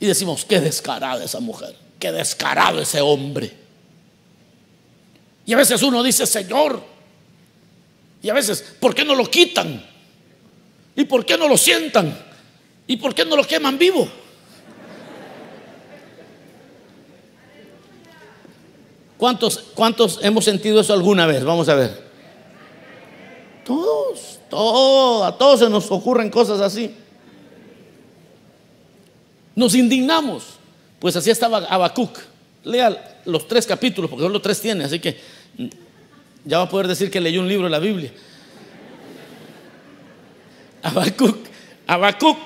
Y 0.00 0.06
decimos, 0.06 0.46
qué 0.46 0.60
descarada 0.60 1.22
esa 1.22 1.40
mujer, 1.40 1.76
qué 1.98 2.10
descarado 2.10 2.80
ese 2.80 3.02
hombre. 3.02 3.52
Y 5.44 5.52
a 5.52 5.58
veces 5.58 5.82
uno 5.82 6.02
dice, 6.02 6.24
Señor, 6.26 6.82
y 8.22 8.30
a 8.30 8.32
veces, 8.32 8.64
¿por 8.80 8.94
qué 8.94 9.04
no 9.04 9.14
lo 9.14 9.26
quitan? 9.30 9.97
¿Y 10.98 11.04
por 11.04 11.24
qué 11.24 11.38
no 11.38 11.46
lo 11.46 11.56
sientan? 11.56 12.12
¿Y 12.88 12.96
por 12.96 13.14
qué 13.14 13.24
no 13.24 13.36
lo 13.36 13.44
queman 13.44 13.78
vivo? 13.78 14.08
¿Cuántos, 19.16 19.58
¿Cuántos 19.76 20.18
hemos 20.24 20.44
sentido 20.44 20.80
eso 20.80 20.92
alguna 20.92 21.24
vez? 21.24 21.44
Vamos 21.44 21.68
a 21.68 21.76
ver. 21.76 22.02
Todos, 23.64 24.40
todos, 24.50 25.28
a 25.28 25.38
todos 25.38 25.60
se 25.60 25.70
nos 25.70 25.88
ocurren 25.92 26.30
cosas 26.30 26.60
así. 26.60 26.92
Nos 29.54 29.76
indignamos. 29.76 30.58
Pues 30.98 31.14
así 31.14 31.30
estaba 31.30 31.58
Habacuc. 31.58 32.18
Lea 32.64 33.20
los 33.24 33.46
tres 33.46 33.68
capítulos, 33.68 34.10
porque 34.10 34.24
solo 34.24 34.42
tres 34.42 34.60
tiene, 34.60 34.82
así 34.82 34.98
que 34.98 35.16
ya 36.44 36.58
va 36.58 36.64
a 36.64 36.68
poder 36.68 36.88
decir 36.88 37.08
que 37.08 37.20
leyó 37.20 37.40
un 37.40 37.46
libro 37.46 37.66
de 37.66 37.70
la 37.70 37.78
Biblia. 37.78 38.12
Habacuc, 40.82 42.38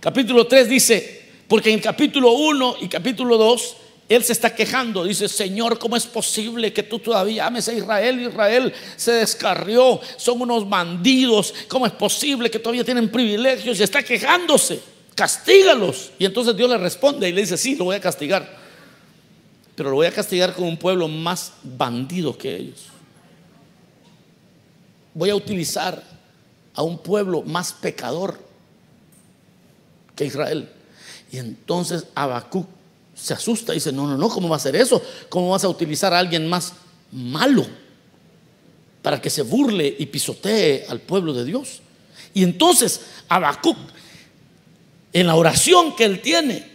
capítulo 0.00 0.46
3 0.46 0.68
dice, 0.68 1.22
porque 1.48 1.72
en 1.72 1.80
capítulo 1.80 2.32
1 2.32 2.76
y 2.82 2.88
capítulo 2.88 3.36
2 3.36 3.76
él 4.10 4.24
se 4.24 4.32
está 4.32 4.52
quejando, 4.52 5.04
dice, 5.04 5.28
Señor, 5.28 5.78
¿cómo 5.78 5.96
es 5.96 6.04
posible 6.04 6.72
que 6.72 6.82
tú 6.82 6.98
todavía 6.98 7.46
ames 7.46 7.68
a 7.68 7.72
Israel? 7.72 8.20
Israel 8.20 8.74
se 8.96 9.12
descarrió, 9.12 10.00
son 10.16 10.42
unos 10.42 10.68
bandidos, 10.68 11.54
¿cómo 11.68 11.86
es 11.86 11.92
posible 11.92 12.50
que 12.50 12.58
todavía 12.58 12.82
tienen 12.82 13.08
privilegios? 13.08 13.78
Y 13.78 13.84
está 13.84 14.02
quejándose, 14.02 14.80
castígalos. 15.14 16.10
Y 16.18 16.24
entonces 16.24 16.56
Dios 16.56 16.68
le 16.68 16.78
responde 16.78 17.28
y 17.28 17.32
le 17.32 17.42
dice, 17.42 17.56
sí, 17.56 17.76
lo 17.76 17.84
voy 17.84 17.94
a 17.94 18.00
castigar, 18.00 18.58
pero 19.76 19.90
lo 19.90 19.94
voy 19.94 20.08
a 20.08 20.12
castigar 20.12 20.54
con 20.54 20.64
un 20.64 20.76
pueblo 20.76 21.06
más 21.06 21.52
bandido 21.62 22.36
que 22.36 22.56
ellos. 22.56 22.86
Voy 25.14 25.30
a 25.30 25.36
utilizar 25.36 26.02
a 26.80 26.82
un 26.82 26.96
pueblo 26.96 27.42
más 27.42 27.74
pecador 27.74 28.38
que 30.16 30.24
Israel. 30.24 30.66
Y 31.30 31.36
entonces 31.36 32.06
Habacuc 32.14 32.66
se 33.14 33.34
asusta 33.34 33.72
y 33.72 33.76
dice, 33.76 33.92
no, 33.92 34.06
no, 34.06 34.16
no, 34.16 34.28
¿cómo 34.30 34.48
va 34.48 34.56
a 34.56 34.60
ser 34.60 34.74
eso? 34.76 35.02
¿Cómo 35.28 35.50
vas 35.50 35.62
a 35.62 35.68
utilizar 35.68 36.14
a 36.14 36.18
alguien 36.18 36.48
más 36.48 36.72
malo 37.12 37.66
para 39.02 39.20
que 39.20 39.28
se 39.28 39.42
burle 39.42 39.94
y 39.98 40.06
pisotee 40.06 40.86
al 40.88 41.00
pueblo 41.00 41.34
de 41.34 41.44
Dios? 41.44 41.82
Y 42.32 42.44
entonces 42.44 43.02
Habacuc, 43.28 43.76
en 45.12 45.26
la 45.26 45.34
oración 45.34 45.94
que 45.94 46.06
él 46.06 46.22
tiene, 46.22 46.66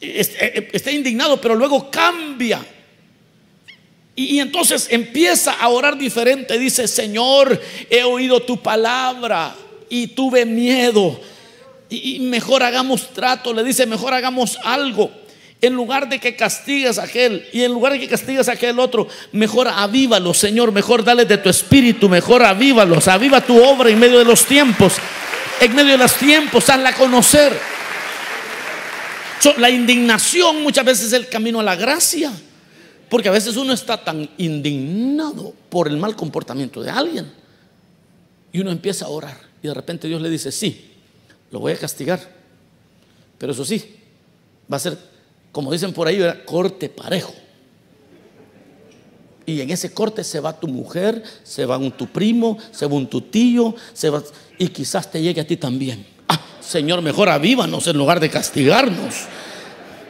está 0.00 0.90
indignado, 0.90 1.38
pero 1.38 1.54
luego 1.54 1.90
cambia 1.90 2.66
y, 4.18 4.40
entonces 4.40 4.88
empieza 4.90 5.52
a 5.52 5.68
orar 5.68 5.98
diferente. 5.98 6.58
Dice, 6.58 6.88
Señor, 6.88 7.60
he 7.90 8.02
oído 8.02 8.40
tu 8.40 8.56
palabra 8.62 9.54
y 9.90 10.08
tuve 10.08 10.46
miedo. 10.46 11.20
Y, 11.90 12.20
mejor 12.20 12.62
hagamos 12.62 13.12
trato. 13.12 13.52
Le 13.52 13.62
dice, 13.62 13.84
mejor 13.84 14.14
hagamos 14.14 14.58
algo. 14.64 15.10
En 15.60 15.74
lugar 15.74 16.08
de 16.08 16.18
que 16.18 16.34
castigues 16.34 16.98
a 16.98 17.04
aquel 17.04 17.46
y 17.52 17.62
en 17.62 17.72
lugar 17.72 17.92
de 17.92 18.00
que 18.00 18.08
castigues 18.08 18.48
a 18.48 18.52
aquel 18.52 18.78
otro, 18.78 19.06
mejor 19.32 19.68
avívalos, 19.68 20.38
Señor. 20.38 20.72
Mejor 20.72 21.04
dale 21.04 21.26
de 21.26 21.36
tu 21.36 21.50
espíritu, 21.50 22.08
mejor 22.08 22.42
avívalos. 22.42 23.08
Aviva 23.08 23.42
tu 23.42 23.62
obra 23.62 23.90
en 23.90 23.98
medio 23.98 24.18
de 24.18 24.24
los 24.24 24.46
tiempos. 24.46 24.94
En 25.60 25.74
medio 25.74 25.92
de 25.92 25.98
los 25.98 26.14
tiempos, 26.14 26.70
hazla 26.70 26.94
conocer. 26.94 27.52
la 29.58 29.68
indignación 29.68 30.62
muchas 30.62 30.86
veces 30.86 31.06
es 31.08 31.12
el 31.12 31.28
camino 31.28 31.60
a 31.60 31.62
la 31.62 31.76
gracia. 31.76 32.32
Porque 33.08 33.28
a 33.28 33.32
veces 33.32 33.56
uno 33.56 33.72
está 33.72 34.02
tan 34.02 34.28
indignado 34.38 35.54
por 35.68 35.88
el 35.88 35.96
mal 35.96 36.16
comportamiento 36.16 36.82
de 36.82 36.90
alguien 36.90 37.32
y 38.52 38.60
uno 38.60 38.72
empieza 38.72 39.04
a 39.04 39.08
orar 39.08 39.46
y 39.62 39.68
de 39.68 39.74
repente 39.74 40.08
Dios 40.08 40.20
le 40.20 40.30
dice, 40.30 40.52
sí, 40.52 40.92
lo 41.50 41.60
voy 41.60 41.72
a 41.72 41.76
castigar, 41.76 42.20
pero 43.38 43.52
eso 43.52 43.64
sí, 43.64 43.96
va 44.70 44.76
a 44.76 44.80
ser, 44.80 44.98
como 45.52 45.72
dicen 45.72 45.92
por 45.92 46.06
ahí, 46.08 46.20
corte 46.44 46.88
parejo. 46.88 47.34
Y 49.44 49.60
en 49.60 49.70
ese 49.70 49.92
corte 49.92 50.24
se 50.24 50.40
va 50.40 50.58
tu 50.58 50.66
mujer, 50.66 51.22
se 51.44 51.66
va 51.66 51.78
un 51.78 51.92
tu 51.92 52.08
primo, 52.08 52.58
se 52.72 52.86
va 52.86 52.94
un 52.94 53.08
tu 53.08 53.20
tío, 53.20 53.74
se 53.92 54.10
va, 54.10 54.22
y 54.58 54.68
quizás 54.68 55.10
te 55.10 55.22
llegue 55.22 55.40
a 55.40 55.46
ti 55.46 55.56
también. 55.56 56.04
Ah, 56.28 56.40
Señor, 56.60 57.00
mejor 57.00 57.28
avívanos 57.28 57.86
en 57.86 57.96
lugar 57.96 58.18
de 58.18 58.28
castigarnos. 58.28 59.14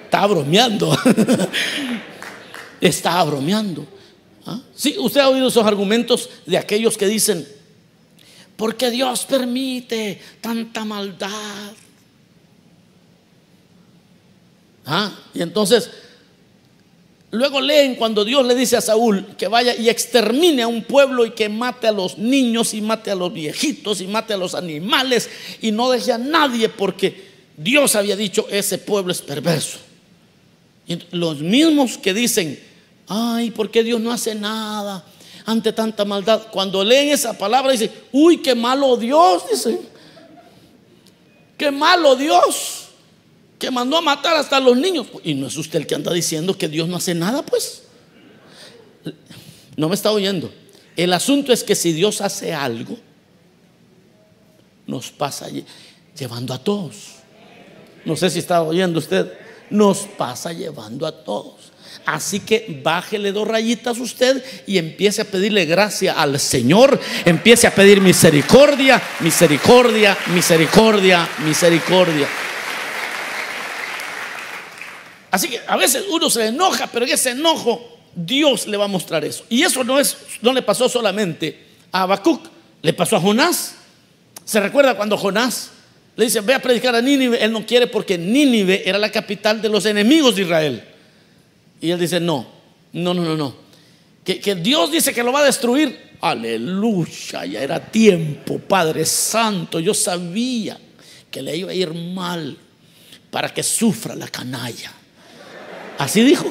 Está 0.05 0.27
bromeando. 0.27 0.97
Está 2.81 3.23
bromeando. 3.25 3.87
¿Ah? 4.47 4.61
Sí, 4.75 4.97
usted 4.99 5.21
ha 5.21 5.29
oído 5.29 5.49
esos 5.49 5.65
argumentos 5.65 6.31
de 6.47 6.57
aquellos 6.57 6.97
que 6.97 7.07
dicen, 7.07 7.47
porque 8.57 8.91
Dios 8.91 9.25
permite 9.25 10.21
tanta 10.41 10.85
maldad. 10.85 11.73
¿Ah? 14.87 15.13
Y 15.35 15.43
entonces, 15.43 15.91
luego 17.33 17.61
leen 17.61 17.97
cuando 17.97 18.25
Dios 18.25 18.47
le 18.47 18.55
dice 18.55 18.77
a 18.77 18.81
Saúl 18.81 19.27
que 19.37 19.49
vaya 19.49 19.75
y 19.75 19.89
extermine 19.89 20.63
a 20.63 20.69
un 20.69 20.85
pueblo 20.85 21.27
y 21.27 21.33
que 21.33 21.49
mate 21.49 21.89
a 21.89 21.93
los 21.93 22.17
niños 22.17 22.73
y 22.73 22.81
mate 22.81 23.11
a 23.11 23.17
los 23.17 23.33
viejitos 23.33 24.01
y 24.01 24.07
mate 24.07 24.33
a 24.33 24.37
los 24.37 24.55
animales 24.55 25.29
y 25.61 25.73
no 25.73 25.91
deje 25.91 26.13
a 26.13 26.19
nadie 26.19 26.69
porque 26.69 27.27
Dios 27.57 27.97
había 27.97 28.17
dicho 28.17 28.47
ese 28.49 28.79
pueblo 28.79 29.11
es 29.11 29.23
perverso. 29.23 29.79
Y 30.87 30.99
los 31.11 31.41
mismos 31.41 31.99
que 31.99 32.15
dicen, 32.15 32.61
ay, 33.09 33.51
¿por 33.51 33.71
qué 33.71 33.83
Dios 33.83 34.01
no 34.01 34.13
hace 34.13 34.35
nada 34.35 35.05
ante 35.45 35.73
tanta 35.73 36.05
maldad? 36.05 36.49
Cuando 36.51 36.83
leen 36.83 37.11
esa 37.11 37.37
palabra 37.37 37.73
dicen, 37.73 37.93
uy, 38.13 38.39
qué 38.43 38.55
malo 38.55 38.97
Dios, 38.97 39.45
dicen. 39.51 39.81
Qué 41.57 41.71
malo 41.71 42.17
Dios. 42.17 42.83
que 43.59 43.71
mandó 43.71 43.97
a 43.97 44.03
matar 44.03 44.37
hasta 44.37 44.61
los 44.61 44.77
niños. 44.77 45.07
Y 45.25 45.35
no 45.35 45.47
es 45.47 45.57
usted 45.57 45.81
el 45.81 45.87
que 45.87 45.95
anda 45.95 46.13
diciendo 46.13 46.57
que 46.57 46.69
Dios 46.69 46.89
no 46.89 46.97
hace 46.97 47.15
nada, 47.15 47.43
pues. 47.43 47.85
No 49.77 49.89
me 49.89 49.95
está 49.95 50.13
oyendo. 50.13 50.53
El 50.97 51.13
asunto 51.13 51.53
es 51.53 51.63
que 51.65 51.75
si 51.75 51.93
Dios 51.93 52.21
hace 52.21 52.53
algo, 52.53 52.99
nos 54.87 55.11
pasa 55.11 55.49
llevando 56.19 56.55
a 56.55 56.59
todos. 56.59 57.17
No 58.05 58.17
sé 58.17 58.31
si 58.31 58.39
está 58.39 58.63
oyendo 58.63 58.99
usted. 58.99 59.33
Nos 59.71 60.01
pasa 60.01 60.53
llevando 60.53 61.07
a 61.07 61.25
todos. 61.25 61.73
Así 62.05 62.41
que 62.41 62.81
bájele 62.83 63.33
dos 63.33 63.49
rayitas 63.49 63.99
usted 63.99 64.45
y 64.67 64.79
empiece 64.79 65.23
a 65.23 65.25
pedirle 65.25 65.65
gracia 65.65 66.13
al 66.13 66.39
Señor. 66.39 67.01
Empiece 67.25 67.67
a 67.67 67.75
pedir 67.75 68.01
misericordia, 68.01 69.03
misericordia, 69.21 70.17
misericordia, 70.35 71.29
misericordia. 71.45 72.29
Así 75.31 75.49
que 75.49 75.61
a 75.67 75.77
veces 75.77 76.05
uno 76.11 76.31
se 76.31 76.47
enoja, 76.47 76.87
pero 76.87 77.05
en 77.05 77.13
ese 77.13 77.31
enojo 77.31 77.99
Dios 78.15 78.67
le 78.67 78.77
va 78.77 78.87
a 78.87 78.89
mostrar 78.89 79.25
eso. 79.25 79.45
Y 79.49 79.63
eso 79.63 79.85
no, 79.85 80.01
es, 80.01 80.17
no 80.41 80.53
le 80.53 80.63
pasó 80.63 80.89
solamente 80.89 81.67
a 81.93 82.03
Habacuc, 82.03 82.47
le 82.83 82.93
pasó 82.93 83.17
a 83.17 83.21
Jonás. 83.21 83.75
¿Se 84.45 84.61
recuerda 84.61 84.97
cuando 84.97 85.19
Jonás 85.19 85.73
le 86.17 86.25
dice, 86.25 86.41
ve 86.41 86.55
a 86.55 86.63
predicar 86.63 86.95
a 86.95 87.03
Nínive? 87.03 87.45
Él 87.45 87.53
no 87.53 87.67
quiere 87.67 87.87
porque 87.87 88.17
Nínive 88.17 88.89
era 88.89 88.97
la 88.97 89.13
capital 89.13 89.61
de 89.61 89.69
los 89.69 89.85
enemigos 89.85 90.37
de 90.37 90.43
Israel. 90.43 90.85
Y 91.87 91.93
él 91.93 92.01
dice, 92.01 92.19
no, 92.19 92.45
no, 92.95 93.15
no, 93.15 93.23
no, 93.23 93.37
no. 93.37 93.55
Que, 94.25 94.41
que 94.41 94.57
Dios 94.57 94.91
dice 94.91 95.15
que 95.15 95.23
lo 95.23 95.31
va 95.31 95.39
a 95.39 95.45
destruir. 95.45 96.17
Aleluya, 96.21 97.45
ya 97.45 97.61
era 97.61 97.79
tiempo, 97.79 98.59
Padre 98.59 99.05
Santo. 99.05 99.79
Yo 99.79 99.95
sabía 99.95 100.77
que 101.31 101.43
le 101.43 101.57
iba 101.57 101.71
a 101.71 101.75
ir 101.75 101.95
mal 101.95 102.59
para 103.31 103.55
que 103.55 103.63
sufra 103.63 104.17
la 104.17 104.27
canalla. 104.27 104.93
Así 105.97 106.25
dijo. 106.25 106.51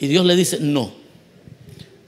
Y 0.00 0.08
Dios 0.08 0.26
le 0.26 0.34
dice, 0.34 0.58
no. 0.58 0.92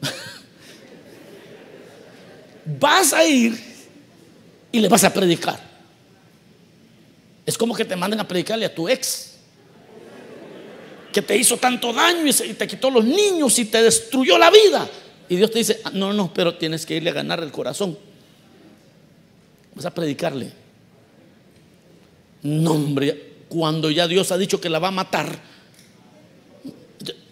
vas 2.81 3.13
a 3.13 3.25
ir 3.25 3.57
y 4.73 4.81
le 4.81 4.89
vas 4.89 5.05
a 5.05 5.15
predicar. 5.15 5.61
Es 7.47 7.57
como 7.57 7.77
que 7.77 7.85
te 7.85 7.95
manden 7.95 8.19
a 8.19 8.27
predicarle 8.27 8.67
a 8.67 8.75
tu 8.75 8.89
ex, 8.89 9.36
que 11.17 11.23
te 11.23 11.35
hizo 11.35 11.57
tanto 11.57 11.95
daño 11.95 12.27
y 12.27 12.53
te 12.53 12.67
quitó 12.67 12.91
los 12.91 13.03
niños 13.03 13.59
y 13.59 13.65
te 13.65 13.81
destruyó 13.81 14.37
la 14.37 14.51
vida. 14.51 14.87
Y 15.31 15.37
Dios 15.37 15.51
te 15.51 15.61
dice, 15.61 15.81
ah, 15.83 15.91
no, 15.95 16.13
no, 16.13 16.31
pero 16.35 16.57
tienes 16.57 16.85
que 16.85 16.95
irle 16.95 17.09
a 17.09 17.15
ganar 17.15 17.43
el 17.43 17.51
corazón. 17.51 17.97
Vas 19.75 19.87
a 19.87 19.95
predicarle. 19.95 20.53
No, 22.43 22.73
hombre, 22.73 23.33
cuando 23.49 23.91
ya 23.91 24.07
Dios 24.07 24.31
ha 24.31 24.37
dicho 24.37 24.61
que 24.61 24.69
la 24.69 24.79
va 24.79 24.89
a 24.89 24.91
matar, 24.91 25.41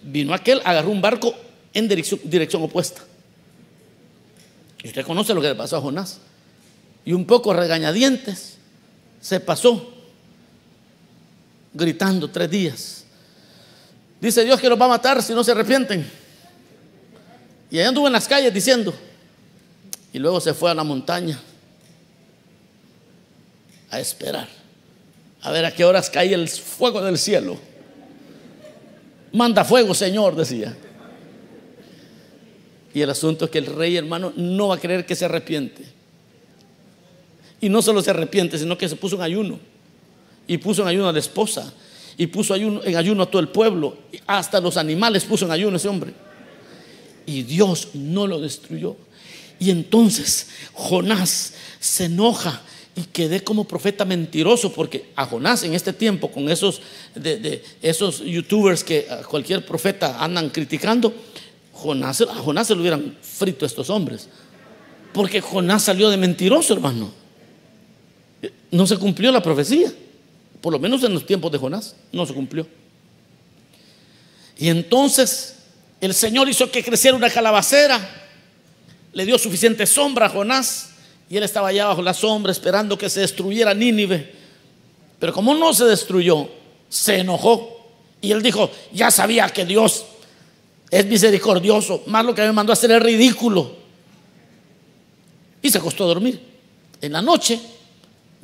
vino 0.02 0.32
aquel, 0.32 0.62
agarró 0.64 0.88
un 0.88 1.02
barco 1.02 1.34
en 1.74 1.86
dirección, 1.86 2.20
dirección 2.24 2.62
opuesta. 2.62 3.04
Y 4.82 4.88
usted 4.88 5.04
conoce 5.04 5.34
lo 5.34 5.42
que 5.42 5.48
le 5.48 5.54
pasó 5.56 5.76
a 5.76 5.82
Jonás. 5.82 6.20
Y 7.04 7.12
un 7.12 7.26
poco 7.26 7.52
regañadientes 7.52 8.56
se 9.20 9.40
pasó 9.40 9.92
gritando 11.74 12.30
tres 12.30 12.50
días. 12.50 13.03
Dice 14.24 14.42
Dios 14.42 14.58
que 14.58 14.70
los 14.70 14.80
va 14.80 14.86
a 14.86 14.88
matar 14.88 15.22
si 15.22 15.34
no 15.34 15.44
se 15.44 15.50
arrepienten. 15.50 16.10
Y 17.70 17.78
allá 17.78 17.90
anduvo 17.90 18.06
en 18.06 18.14
las 18.14 18.26
calles 18.26 18.54
diciendo. 18.54 18.94
Y 20.14 20.18
luego 20.18 20.40
se 20.40 20.54
fue 20.54 20.70
a 20.70 20.74
la 20.74 20.82
montaña 20.82 21.38
a 23.90 24.00
esperar. 24.00 24.48
A 25.42 25.50
ver 25.50 25.66
a 25.66 25.74
qué 25.74 25.84
horas 25.84 26.08
cae 26.08 26.32
el 26.32 26.48
fuego 26.48 27.02
del 27.02 27.18
cielo. 27.18 27.58
Manda 29.34 29.62
fuego, 29.62 29.92
Señor, 29.92 30.34
decía. 30.34 30.74
Y 32.94 33.02
el 33.02 33.10
asunto 33.10 33.44
es 33.44 33.50
que 33.50 33.58
el 33.58 33.66
rey, 33.66 33.98
hermano, 33.98 34.32
no 34.36 34.68
va 34.68 34.76
a 34.76 34.80
creer 34.80 35.04
que 35.04 35.14
se 35.14 35.26
arrepiente. 35.26 35.84
Y 37.60 37.68
no 37.68 37.82
solo 37.82 38.00
se 38.00 38.08
arrepiente, 38.08 38.56
sino 38.56 38.78
que 38.78 38.88
se 38.88 38.96
puso 38.96 39.16
en 39.16 39.22
ayuno. 39.22 39.60
Y 40.46 40.56
puso 40.56 40.80
en 40.80 40.88
ayuno 40.88 41.10
a 41.10 41.12
la 41.12 41.18
esposa. 41.18 41.74
Y 42.16 42.28
puso 42.28 42.54
en 42.54 42.96
ayuno 42.96 43.24
a 43.24 43.26
todo 43.26 43.40
el 43.40 43.48
pueblo. 43.48 43.96
Hasta 44.26 44.60
los 44.60 44.76
animales 44.76 45.24
puso 45.24 45.44
en 45.46 45.50
ayuno 45.50 45.76
ese 45.76 45.88
hombre. 45.88 46.12
Y 47.26 47.42
Dios 47.42 47.88
no 47.94 48.26
lo 48.26 48.40
destruyó. 48.40 48.96
Y 49.58 49.70
entonces 49.70 50.48
Jonás 50.72 51.54
se 51.80 52.04
enoja 52.04 52.62
y 52.96 53.02
quedé 53.02 53.42
como 53.42 53.64
profeta 53.64 54.04
mentiroso 54.04 54.72
porque 54.72 55.06
a 55.16 55.26
Jonás 55.26 55.64
en 55.64 55.74
este 55.74 55.92
tiempo 55.92 56.30
con 56.30 56.48
esos 56.48 56.80
de, 57.14 57.62
esos 57.82 58.20
youtubers 58.20 58.84
que 58.84 59.06
cualquier 59.28 59.66
profeta 59.66 60.22
andan 60.22 60.50
criticando 60.50 61.12
Jonás, 61.72 62.20
a 62.20 62.34
Jonás 62.34 62.68
se 62.68 62.74
lo 62.74 62.82
hubieran 62.82 63.16
frito 63.20 63.66
estos 63.66 63.90
hombres 63.90 64.28
porque 65.12 65.40
Jonás 65.40 65.82
salió 65.82 66.08
de 66.08 66.16
mentiroso 66.16 66.72
hermano 66.72 67.10
no 68.70 68.86
se 68.86 68.96
cumplió 68.96 69.32
la 69.32 69.42
profecía 69.42 69.92
por 70.60 70.72
lo 70.72 70.78
menos 70.78 71.02
en 71.04 71.14
los 71.14 71.26
tiempos 71.26 71.52
de 71.52 71.58
Jonás 71.58 71.96
no 72.12 72.24
se 72.26 72.34
cumplió 72.34 72.66
y 74.56 74.68
entonces 74.68 75.56
el 76.00 76.14
Señor 76.14 76.48
hizo 76.48 76.70
que 76.70 76.82
creciera 76.82 77.16
una 77.16 77.30
calabacera 77.30 78.22
le 79.14 79.24
dio 79.24 79.38
suficiente 79.38 79.86
sombra 79.86 80.26
a 80.26 80.28
Jonás 80.28 80.90
y 81.30 81.36
él 81.36 81.44
estaba 81.44 81.68
allá 81.68 81.86
bajo 81.86 82.02
la 82.02 82.12
sombra 82.12 82.52
esperando 82.52 82.98
que 82.98 83.08
se 83.08 83.20
destruyera 83.20 83.72
Nínive. 83.72 84.34
Pero 85.18 85.32
como 85.32 85.54
no 85.54 85.72
se 85.72 85.84
destruyó, 85.84 86.48
se 86.88 87.18
enojó. 87.18 87.88
Y 88.20 88.32
él 88.32 88.42
dijo, 88.42 88.70
ya 88.92 89.10
sabía 89.10 89.48
que 89.48 89.64
Dios 89.64 90.04
es 90.90 91.06
misericordioso, 91.06 92.02
más 92.06 92.24
lo 92.24 92.34
que 92.34 92.42
me 92.42 92.52
mandó 92.52 92.72
a 92.72 92.74
hacer 92.74 92.90
es 92.90 93.02
ridículo. 93.02 93.76
Y 95.62 95.70
se 95.70 95.78
acostó 95.78 96.04
a 96.04 96.08
dormir. 96.08 96.40
En 97.00 97.12
la 97.12 97.22
noche, 97.22 97.60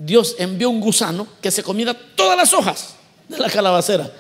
Dios 0.03 0.37
envió 0.39 0.71
un 0.71 0.81
gusano 0.81 1.27
que 1.43 1.51
se 1.51 1.63
comiera 1.63 1.95
todas 2.15 2.37
las 2.37 2.53
hojas 2.53 2.95
de 3.29 3.39
la 3.39 3.51
calabacera. 3.51 4.11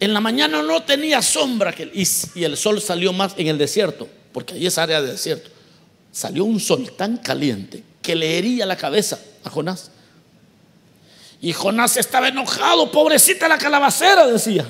En 0.00 0.12
la 0.12 0.20
mañana 0.20 0.62
no 0.62 0.82
tenía 0.82 1.20
sombra 1.22 1.74
y 1.94 2.44
el 2.44 2.56
sol 2.56 2.80
salió 2.80 3.12
más 3.12 3.34
en 3.36 3.48
el 3.48 3.58
desierto, 3.58 4.08
porque 4.32 4.54
ahí 4.54 4.66
es 4.66 4.78
área 4.78 5.00
de 5.02 5.12
desierto 5.12 5.50
salió 6.12 6.44
un 6.44 6.60
sol 6.60 6.92
tan 6.94 7.16
caliente 7.16 7.82
que 8.02 8.14
le 8.14 8.38
hería 8.38 8.66
la 8.66 8.76
cabeza 8.76 9.18
a 9.42 9.50
Jonás. 9.50 9.90
Y 11.40 11.52
Jonás 11.52 11.96
estaba 11.96 12.28
enojado, 12.28 12.92
pobrecita 12.92 13.48
la 13.48 13.58
calabacera, 13.58 14.26
decía. 14.26 14.64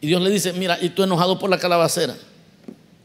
Y 0.00 0.06
Dios 0.06 0.22
le 0.22 0.30
dice, 0.30 0.52
mira, 0.52 0.78
y 0.80 0.90
tú 0.90 1.02
enojado 1.02 1.38
por 1.38 1.50
la 1.50 1.58
calabacera. 1.58 2.16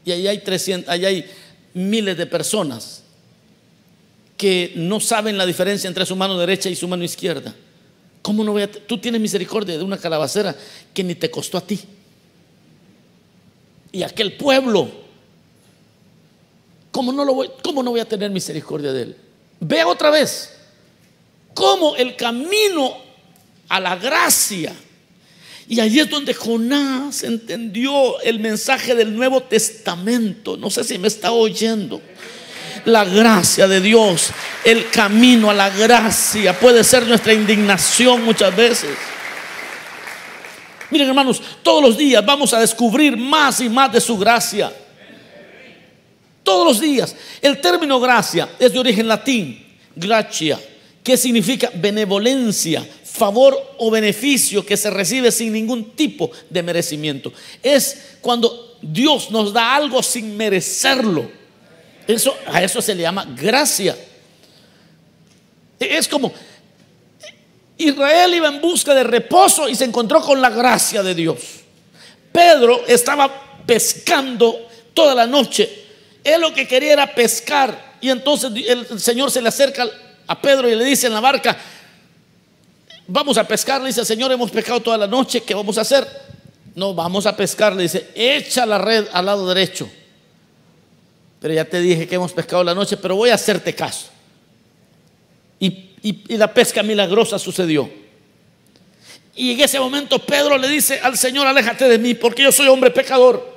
Y 0.04 0.12
ahí 0.12 0.28
hay 0.28 0.38
300, 0.38 0.88
ahí 0.88 1.04
hay 1.04 1.30
miles 1.74 2.16
de 2.16 2.26
personas 2.26 3.01
que 4.42 4.72
no 4.74 4.98
saben 4.98 5.38
la 5.38 5.46
diferencia 5.46 5.86
entre 5.86 6.04
su 6.04 6.16
mano 6.16 6.36
derecha 6.36 6.68
y 6.68 6.74
su 6.74 6.88
mano 6.88 7.04
izquierda. 7.04 7.54
¿Cómo 8.22 8.42
no 8.42 8.50
voy 8.50 8.62
a 8.62 8.72
tú 8.72 8.98
tienes 8.98 9.20
misericordia 9.20 9.78
de 9.78 9.84
una 9.84 9.98
calabacera 9.98 10.56
que 10.92 11.04
ni 11.04 11.14
te 11.14 11.30
costó 11.30 11.58
a 11.58 11.60
ti? 11.60 11.78
Y 13.92 14.02
aquel 14.02 14.32
pueblo 14.32 15.02
¿Cómo 16.90 17.12
no, 17.12 17.24
lo 17.24 17.34
voy, 17.34 17.50
¿Cómo 17.62 17.84
no 17.84 17.92
voy 17.92 18.00
a 18.00 18.04
tener 18.04 18.32
misericordia 18.32 18.92
de 18.92 19.02
él? 19.02 19.16
Vea 19.60 19.86
otra 19.86 20.10
vez 20.10 20.50
cómo 21.54 21.94
el 21.94 22.16
camino 22.16 22.96
a 23.68 23.78
la 23.78 23.94
gracia. 23.94 24.74
Y 25.68 25.78
allí 25.78 26.00
es 26.00 26.10
donde 26.10 26.34
Jonás 26.34 27.22
entendió 27.22 28.20
el 28.22 28.40
mensaje 28.40 28.96
del 28.96 29.14
Nuevo 29.14 29.40
Testamento. 29.44 30.56
No 30.56 30.68
sé 30.68 30.82
si 30.82 30.98
me 30.98 31.06
está 31.06 31.30
oyendo. 31.30 32.02
La 32.84 33.04
gracia 33.04 33.68
de 33.68 33.80
Dios, 33.80 34.30
el 34.64 34.90
camino 34.90 35.50
a 35.50 35.54
la 35.54 35.70
gracia 35.70 36.58
puede 36.58 36.82
ser 36.82 37.06
nuestra 37.06 37.32
indignación 37.32 38.24
muchas 38.24 38.54
veces. 38.56 38.90
Miren 40.90 41.08
hermanos, 41.08 41.40
todos 41.62 41.82
los 41.82 41.96
días 41.96 42.24
vamos 42.26 42.52
a 42.52 42.60
descubrir 42.60 43.16
más 43.16 43.60
y 43.60 43.68
más 43.68 43.92
de 43.92 44.00
su 44.00 44.18
gracia. 44.18 44.72
Todos 46.42 46.66
los 46.66 46.80
días. 46.80 47.14
El 47.40 47.60
término 47.60 48.00
gracia 48.00 48.48
es 48.58 48.72
de 48.72 48.78
origen 48.78 49.06
latín, 49.06 49.64
gracia, 49.94 50.60
que 51.04 51.16
significa 51.16 51.70
benevolencia, 51.74 52.86
favor 53.04 53.56
o 53.78 53.90
beneficio 53.90 54.66
que 54.66 54.76
se 54.76 54.90
recibe 54.90 55.30
sin 55.30 55.52
ningún 55.52 55.92
tipo 55.92 56.30
de 56.50 56.62
merecimiento. 56.62 57.32
Es 57.62 58.16
cuando 58.20 58.76
Dios 58.82 59.30
nos 59.30 59.52
da 59.52 59.74
algo 59.74 60.02
sin 60.02 60.36
merecerlo. 60.36 61.41
A 62.46 62.62
eso 62.62 62.82
se 62.82 62.94
le 62.94 63.02
llama 63.02 63.26
gracia. 63.36 63.96
Es 65.78 66.06
como 66.08 66.32
Israel 67.76 68.34
iba 68.34 68.48
en 68.48 68.60
busca 68.60 68.94
de 68.94 69.04
reposo 69.04 69.68
y 69.68 69.74
se 69.74 69.84
encontró 69.84 70.20
con 70.20 70.40
la 70.40 70.50
gracia 70.50 71.02
de 71.02 71.14
Dios. 71.14 71.38
Pedro 72.30 72.86
estaba 72.86 73.62
pescando 73.66 74.68
toda 74.94 75.14
la 75.14 75.26
noche 75.26 75.82
él 76.24 76.40
lo 76.40 76.52
que 76.54 76.66
quería 76.68 76.92
era 76.92 77.14
pescar 77.14 77.96
y 78.00 78.08
entonces 78.08 78.52
el 78.66 79.00
Señor 79.00 79.30
se 79.30 79.42
le 79.42 79.48
acerca 79.48 79.86
a 80.26 80.40
Pedro 80.40 80.68
y 80.68 80.74
le 80.74 80.84
dice 80.84 81.06
en 81.08 81.14
la 81.14 81.20
barca, 81.20 81.56
vamos 83.06 83.36
a 83.38 83.46
pescar, 83.46 83.80
le 83.80 83.88
dice, 83.88 84.04
Señor, 84.04 84.30
hemos 84.32 84.50
pescado 84.50 84.80
toda 84.80 84.98
la 84.98 85.06
noche, 85.06 85.42
¿qué 85.42 85.54
vamos 85.54 85.78
a 85.78 85.82
hacer? 85.82 86.06
No, 86.74 86.94
vamos 86.94 87.26
a 87.26 87.36
pescar, 87.36 87.74
le 87.74 87.82
dice, 87.82 88.10
echa 88.14 88.64
la 88.66 88.78
red 88.78 89.06
al 89.12 89.26
lado 89.26 89.46
derecho. 89.52 89.88
Pero 91.42 91.54
ya 91.54 91.64
te 91.64 91.80
dije 91.80 92.06
que 92.06 92.14
hemos 92.14 92.32
pescado 92.32 92.62
la 92.62 92.72
noche, 92.72 92.96
pero 92.96 93.16
voy 93.16 93.30
a 93.30 93.34
hacerte 93.34 93.74
caso. 93.74 94.06
Y, 95.58 95.88
la 96.36 96.52
pesca 96.52 96.82
milagrosa 96.82 97.38
sucedió. 97.38 97.88
Y 99.36 99.52
en 99.52 99.60
ese 99.60 99.78
momento 99.78 100.18
Pedro 100.18 100.58
le 100.58 100.68
dice 100.68 101.00
al 101.00 101.16
Señor, 101.16 101.46
aléjate 101.46 101.88
de 101.88 101.98
mí, 101.98 102.14
porque 102.14 102.42
yo 102.42 102.52
soy 102.52 102.68
hombre 102.68 102.90
pecador. 102.90 103.52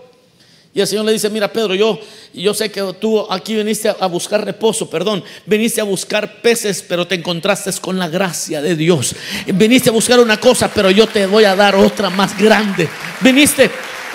Y 0.73 0.81
el 0.81 0.87
Señor 0.87 1.05
le 1.05 1.13
dice, 1.13 1.29
mira 1.29 1.51
Pedro, 1.51 1.73
yo, 1.73 1.99
yo 2.33 2.53
sé 2.53 2.69
que 2.69 2.81
tú 2.99 3.25
aquí 3.31 3.55
viniste 3.55 3.89
a 3.89 4.05
buscar 4.07 4.43
reposo, 4.43 4.89
perdón, 4.89 5.23
viniste 5.45 5.81
a 5.81 5.83
buscar 5.85 6.41
peces, 6.41 6.83
pero 6.87 7.07
te 7.07 7.15
encontraste 7.15 7.71
con 7.79 7.97
la 7.97 8.09
gracia 8.09 8.61
de 8.61 8.75
Dios. 8.75 9.15
Viniste 9.47 9.89
a 9.89 9.93
buscar 9.93 10.19
una 10.19 10.39
cosa, 10.39 10.71
pero 10.71 10.91
yo 10.91 11.07
te 11.07 11.25
voy 11.25 11.45
a 11.45 11.55
dar 11.55 11.75
otra 11.75 12.09
más 12.09 12.37
grande. 12.37 12.89
Viniste 13.21 13.71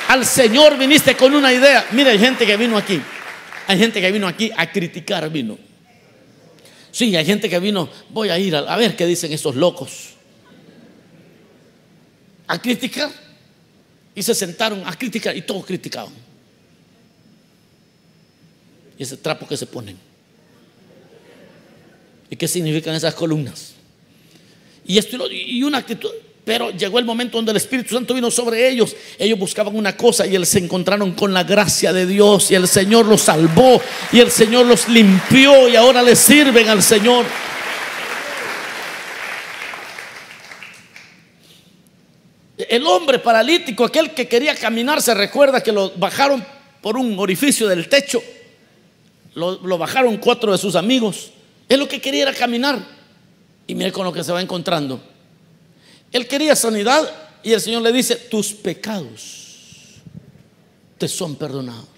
al 0.09 0.27
Señor, 0.27 0.77
viniste 0.77 1.17
con 1.17 1.35
una 1.35 1.53
idea. 1.53 1.87
Mira, 1.93 2.11
hay 2.11 2.19
gente 2.19 2.47
que 2.47 2.57
vino 2.57 2.77
aquí, 2.77 3.01
hay 3.67 3.79
gente 3.79 4.01
que 4.01 4.13
vino 4.13 4.27
aquí 4.27 4.51
a 4.57 4.71
criticar, 4.71 5.31
vino. 5.31 5.59
Sí, 6.91 7.15
hay 7.15 7.25
gente 7.25 7.49
que 7.49 7.59
vino, 7.61 7.89
voy 8.11 8.31
a 8.31 8.39
ir 8.39 8.55
a, 8.57 8.77
ver 8.77 8.97
qué 8.97 9.07
dicen 9.07 9.33
esos 9.33 9.55
locos. 9.55 10.11
A 12.47 12.61
criticar. 12.61 13.11
Y 14.15 14.23
se 14.23 14.35
sentaron 14.35 14.83
a 14.85 14.97
criticar 14.99 15.37
y 15.37 15.43
todos 15.43 15.65
criticaban 15.65 16.13
ese 18.99 19.17
trapo 19.17 19.47
que 19.47 19.57
se 19.57 19.67
ponen. 19.67 19.97
¿Y 22.29 22.37
qué 22.37 22.47
significan 22.47 22.95
esas 22.95 23.15
columnas? 23.15 23.73
Y 24.85 24.99
esto 24.99 25.31
y 25.31 25.63
una 25.63 25.79
actitud. 25.79 26.11
Pero 26.45 26.71
llegó 26.71 26.99
el 26.99 27.05
momento 27.05 27.37
donde 27.37 27.51
el 27.51 27.57
Espíritu 27.57 27.95
Santo 27.95 28.15
vino 28.15 28.31
sobre 28.31 28.69
ellos. 28.69 28.97
Ellos 29.19 29.39
buscaban 29.39 29.77
una 29.77 29.97
cosa 29.97 30.27
y 30.27 30.31
ellos 30.31 30.49
se 30.49 30.59
encontraron 30.59 31.13
con 31.13 31.33
la 31.33 31.45
gracia 31.45 31.93
de 31.93 32.07
Dios 32.07 32.51
y 32.51 32.55
el 32.55 32.67
Señor 32.67 33.07
los 33.07 33.23
salvó 33.23 33.81
y 34.13 34.21
el 34.21 34.31
Señor 34.31 34.67
los 34.67 34.89
limpió 34.89 35.69
y 35.69 35.77
ahora 35.77 36.03
le 36.03 36.17
sirven 36.17 36.69
al 36.69 36.83
Señor. 36.83 37.27
El 42.57 42.87
hombre 42.87 43.19
paralítico, 43.19 43.85
aquel 43.85 44.13
que 44.13 44.29
quería 44.29 44.55
caminar, 44.55 45.01
se 45.03 45.15
recuerda 45.15 45.63
que 45.63 45.73
lo 45.73 45.91
bajaron 45.97 46.45
por 46.81 46.97
un 46.97 47.19
orificio 47.19 47.69
del 47.69 47.89
techo 47.89 48.23
lo, 49.35 49.79
bajaron 49.79 50.17
cuatro 50.19 50.53
de 50.53 50.59
sus 50.59 50.75
amigos. 50.75 51.31
Él 51.69 51.81
lo 51.81 51.89
que 51.89 52.01
quería 52.01 52.23
era 52.23 52.35
caminar. 52.35 52.79
Y 53.67 53.75
mire 53.75 53.93
con 53.93 54.05
lo 54.05 54.13
que 54.13 54.25
se 54.25 54.33
va 54.33 54.41
encontrando. 54.41 55.01
Él 56.13 56.27
quería 56.27 56.57
sanidad 56.57 57.09
y 57.43 57.53
el 57.53 57.61
Señor 57.61 57.83
le 57.83 57.93
dice, 57.93 58.17
tus 58.17 58.53
pecados 58.53 60.01
te 60.99 61.09
son 61.09 61.37
perdonados. 61.37 61.89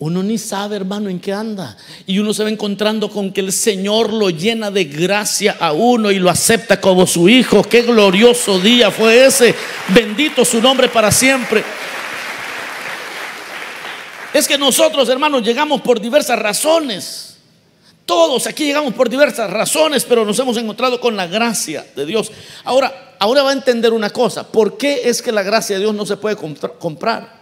Uno 0.00 0.22
ni 0.22 0.38
sabe, 0.38 0.76
hermano, 0.76 1.10
en 1.10 1.18
qué 1.18 1.32
anda. 1.32 1.76
Y 2.06 2.20
uno 2.20 2.32
se 2.32 2.44
va 2.44 2.50
encontrando 2.50 3.10
con 3.10 3.32
que 3.32 3.40
el 3.40 3.52
Señor 3.52 4.12
lo 4.12 4.30
llena 4.30 4.70
de 4.70 4.84
gracia 4.84 5.56
a 5.58 5.72
uno 5.72 6.12
y 6.12 6.20
lo 6.20 6.30
acepta 6.30 6.80
como 6.80 7.04
su 7.04 7.28
hijo. 7.28 7.64
Qué 7.64 7.82
glorioso 7.82 8.60
día 8.60 8.92
fue 8.92 9.26
ese. 9.26 9.56
Bendito 9.88 10.44
su 10.44 10.62
nombre 10.62 10.88
para 10.88 11.10
siempre. 11.10 11.64
Es 14.32 14.46
que 14.46 14.56
nosotros, 14.56 15.08
hermanos, 15.08 15.42
llegamos 15.42 15.80
por 15.80 16.00
diversas 16.00 16.38
razones. 16.38 17.37
Todos 18.08 18.46
aquí 18.46 18.64
llegamos 18.64 18.94
por 18.94 19.10
diversas 19.10 19.50
razones, 19.50 20.06
pero 20.08 20.24
nos 20.24 20.38
hemos 20.38 20.56
encontrado 20.56 20.98
con 20.98 21.14
la 21.14 21.26
gracia 21.26 21.86
de 21.94 22.06
Dios. 22.06 22.32
Ahora, 22.64 23.16
ahora 23.18 23.42
va 23.42 23.50
a 23.50 23.52
entender 23.52 23.92
una 23.92 24.08
cosa. 24.08 24.50
¿Por 24.50 24.78
qué 24.78 25.02
es 25.04 25.20
que 25.20 25.30
la 25.30 25.42
gracia 25.42 25.76
de 25.76 25.82
Dios 25.82 25.94
no 25.94 26.06
se 26.06 26.16
puede 26.16 26.34
comprar? 26.34 27.38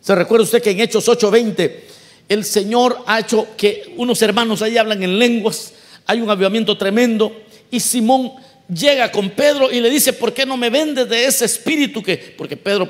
¿Se 0.00 0.14
recuerda 0.14 0.44
usted 0.44 0.62
que 0.62 0.70
en 0.70 0.80
Hechos 0.80 1.06
8:20 1.06 1.84
el 2.30 2.46
Señor 2.46 2.96
ha 3.04 3.20
hecho 3.20 3.48
que 3.58 3.92
unos 3.98 4.22
hermanos 4.22 4.62
ahí 4.62 4.78
hablan 4.78 5.02
en 5.02 5.18
lenguas, 5.18 5.74
hay 6.06 6.22
un 6.22 6.30
avivamiento 6.30 6.78
tremendo 6.78 7.42
y 7.70 7.78
Simón 7.78 8.32
llega 8.68 9.12
con 9.12 9.30
Pedro 9.30 9.70
y 9.70 9.80
le 9.80 9.90
dice, 9.90 10.12
¿por 10.12 10.32
qué 10.32 10.46
no 10.46 10.56
me 10.56 10.70
vendes 10.70 11.08
de 11.08 11.26
ese 11.26 11.44
espíritu 11.44 12.02
que, 12.02 12.16
porque 12.16 12.56
Pedro 12.56 12.88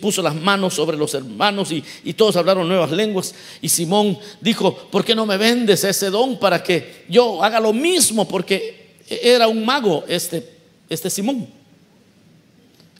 puso 0.00 0.22
las 0.22 0.34
manos 0.34 0.74
sobre 0.74 0.96
los 0.96 1.14
hermanos 1.14 1.72
y, 1.72 1.82
y, 2.04 2.12
todos 2.12 2.36
hablaron 2.36 2.68
nuevas 2.68 2.90
lenguas 2.90 3.34
y 3.62 3.68
Simón 3.68 4.18
dijo, 4.40 4.74
¿por 4.90 5.04
qué 5.04 5.14
no 5.14 5.24
me 5.24 5.36
vendes 5.36 5.84
ese 5.84 6.10
don 6.10 6.38
para 6.38 6.62
que 6.62 7.04
yo 7.08 7.42
haga 7.42 7.58
lo 7.58 7.72
mismo? 7.72 8.28
Porque 8.28 8.96
era 9.08 9.48
un 9.48 9.64
mago 9.64 10.04
este, 10.08 10.46
este 10.88 11.08
Simón, 11.08 11.48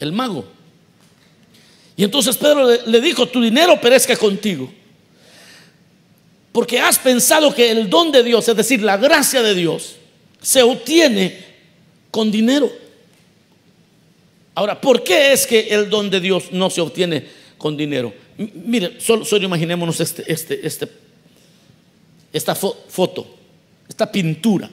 el 0.00 0.12
mago. 0.12 0.46
Y 1.96 2.04
entonces 2.04 2.36
Pedro 2.36 2.68
le, 2.68 2.86
le 2.86 3.00
dijo, 3.00 3.26
tu 3.28 3.40
dinero 3.40 3.80
perezca 3.80 4.16
contigo. 4.16 4.72
Porque 6.52 6.80
has 6.80 6.98
pensado 6.98 7.54
que 7.54 7.70
el 7.70 7.90
don 7.90 8.10
de 8.10 8.22
Dios, 8.22 8.48
es 8.48 8.56
decir, 8.56 8.80
la 8.80 8.96
gracia 8.96 9.42
de 9.42 9.54
Dios, 9.54 9.96
se 10.40 10.62
obtiene 10.62 11.43
con 12.14 12.30
dinero. 12.30 12.70
Ahora, 14.54 14.80
¿por 14.80 15.02
qué 15.02 15.32
es 15.32 15.48
que 15.48 15.66
el 15.74 15.90
don 15.90 16.08
de 16.08 16.20
Dios 16.20 16.52
no 16.52 16.70
se 16.70 16.80
obtiene 16.80 17.26
con 17.58 17.76
dinero? 17.76 18.14
mire, 18.54 19.00
solo, 19.00 19.24
imaginémonos 19.42 19.98
este, 19.98 20.22
este, 20.32 20.64
este, 20.64 20.88
esta 22.32 22.54
foto, 22.54 23.26
esta 23.88 24.12
pintura. 24.12 24.70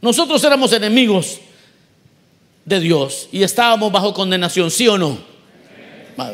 Nosotros 0.00 0.42
éramos 0.42 0.72
enemigos 0.72 1.38
de 2.64 2.80
Dios 2.80 3.28
y 3.30 3.44
estábamos 3.44 3.92
bajo 3.92 4.12
condenación, 4.12 4.68
¿sí 4.72 4.88
o 4.88 4.98
no? 4.98 5.16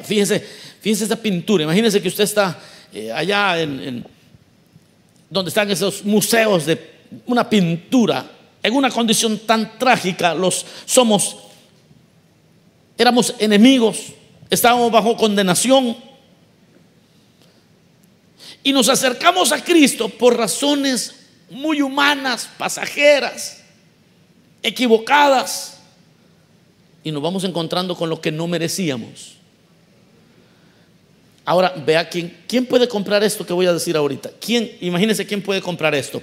Fíjense, 0.05 0.41
fíjense 0.81 1.05
esta 1.05 1.17
pintura. 1.17 1.65
Imagínense 1.65 2.01
que 2.01 2.09
usted 2.09 2.25
está 2.25 2.59
eh, 2.95 3.13
allá 3.13 3.61
en, 3.61 4.07
donde 5.29 5.51
están 5.51 5.71
esos 5.71 6.03
museos 6.03 6.65
de 6.65 6.79
una 7.27 7.47
pintura 7.47 8.38
en 8.63 8.75
una 8.75 8.91
condición 8.91 9.39
tan 9.39 9.79
trágica, 9.79 10.35
los 10.35 10.65
somos, 10.85 11.37
éramos 12.97 13.35
enemigos, 13.39 13.99
estábamos 14.51 14.91
bajo 14.91 15.17
condenación. 15.17 15.97
Y 18.63 18.73
nos 18.73 18.89
acercamos 18.89 19.53
a 19.53 19.63
Cristo 19.63 20.09
por 20.09 20.37
razones 20.37 21.15
muy 21.49 21.81
humanas, 21.81 22.49
pasajeras, 22.59 23.63
equivocadas. 24.63 25.79
Y 27.05 27.13
nos 27.13 27.23
vamos 27.23 27.45
encontrando 27.45 27.97
con 27.97 28.11
lo 28.11 28.21
que 28.21 28.33
no 28.33 28.47
merecíamos. 28.47 29.37
Ahora, 31.45 31.73
vea 31.87 32.07
quién, 32.11 32.37
quién 32.47 32.67
puede 32.67 32.87
comprar 32.89 33.25
esto 33.25 33.47
que 33.47 33.55
voy 33.55 33.65
a 33.65 33.73
decir 33.73 33.97
ahorita. 33.97 34.31
¿Quién? 34.39 34.77
Imagínense 34.83 35.27
quién 35.27 35.41
puede 35.41 35.63
comprar 35.63 35.95
esto. 35.95 36.21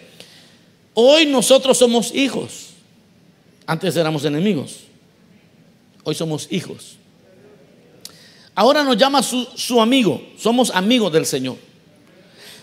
Hoy 0.95 1.25
nosotros 1.25 1.77
somos 1.77 2.15
hijos. 2.15 2.69
Antes 3.67 3.95
éramos 3.97 4.23
enemigos. 4.23 4.85
Hoy 6.03 6.15
somos 6.15 6.47
hijos. 6.49 6.95
Ahora 8.55 8.81
nos 8.83 8.95
llama 8.95 9.21
su, 9.21 9.45
su, 9.55 9.81
amigo. 9.81 10.25
Somos 10.39 10.71
amigos 10.71 11.11
del 11.11 11.25
Señor. 11.25 11.57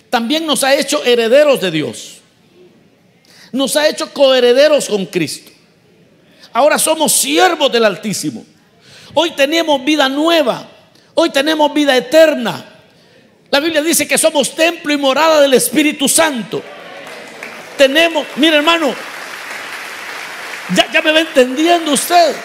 También 0.09 0.47
nos 0.47 0.64
ha 0.64 0.75
hecho 0.75 1.05
herederos 1.05 1.61
de 1.61 1.71
Dios. 1.71 2.16
Nos 3.53 3.77
ha 3.77 3.87
hecho 3.87 4.11
coherederos 4.14 4.88
con 4.88 5.05
Cristo. 5.05 5.53
Ahora 6.55 6.79
somos 6.79 7.12
siervos 7.12 7.71
del 7.71 7.85
Altísimo. 7.85 8.47
Hoy 9.12 9.33
tenemos 9.33 9.85
vida 9.85 10.09
nueva. 10.09 10.66
Hoy 11.14 11.29
tenemos 11.29 11.73
vida 11.75 11.95
eterna. 11.95 12.64
La 13.51 13.61
Biblia 13.61 13.83
dice 13.83 14.09
que 14.09 14.16
somos 14.16 14.55
templo 14.55 14.90
y 14.90 14.97
morada 14.97 15.42
del 15.42 15.53
Espíritu 15.53 16.09
Santo 16.09 16.62
tenemos, 17.83 18.25
mire 18.37 18.59
hermano, 18.59 18.95
ya, 20.73 20.88
ya 20.92 21.03
me 21.03 21.11
va 21.11 21.18
entendiendo 21.18 21.90
usted. 21.90 22.37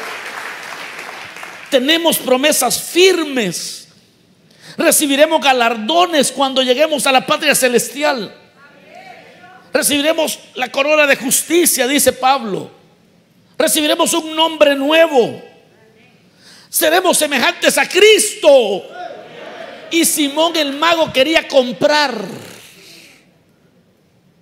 Tenemos 1.69 2.17
promesas 2.17 2.82
firmes. 2.82 3.88
Recibiremos 4.78 5.39
galardones 5.39 6.32
cuando 6.32 6.63
lleguemos 6.63 7.06
a 7.06 7.12
la 7.12 7.23
patria 7.23 7.54
celestial. 7.54 8.34
Recibiremos 9.71 10.39
la 10.56 10.71
corona 10.71 11.06
de 11.06 11.15
justicia, 11.15 11.86
dice 11.86 12.13
Pablo. 12.13 12.71
Recibiremos 13.60 14.12
un 14.15 14.36
nombre 14.36 14.73
nuevo. 14.73 15.39
Seremos 16.67 17.15
semejantes 17.15 17.78
a 17.78 17.88
Cristo. 17.88 18.84
Y 19.91 20.04
Simón 20.04 20.56
el 20.56 20.73
mago 20.73 21.13
quería 21.13 21.47
comprar 21.47 22.26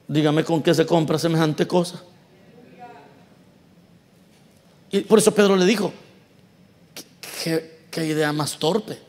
Dígame 0.08 0.44
con 0.44 0.62
qué 0.62 0.74
se 0.74 0.86
compra 0.86 1.18
semejante 1.18 1.68
cosa. 1.68 2.02
Y 4.92 5.02
por 5.02 5.20
eso 5.20 5.34
Pedro 5.34 5.56
le 5.56 5.66
dijo, 5.66 5.92
¿qué, 7.44 8.06
idea 8.06 8.32
más 8.32 8.58
torpe? 8.58 9.00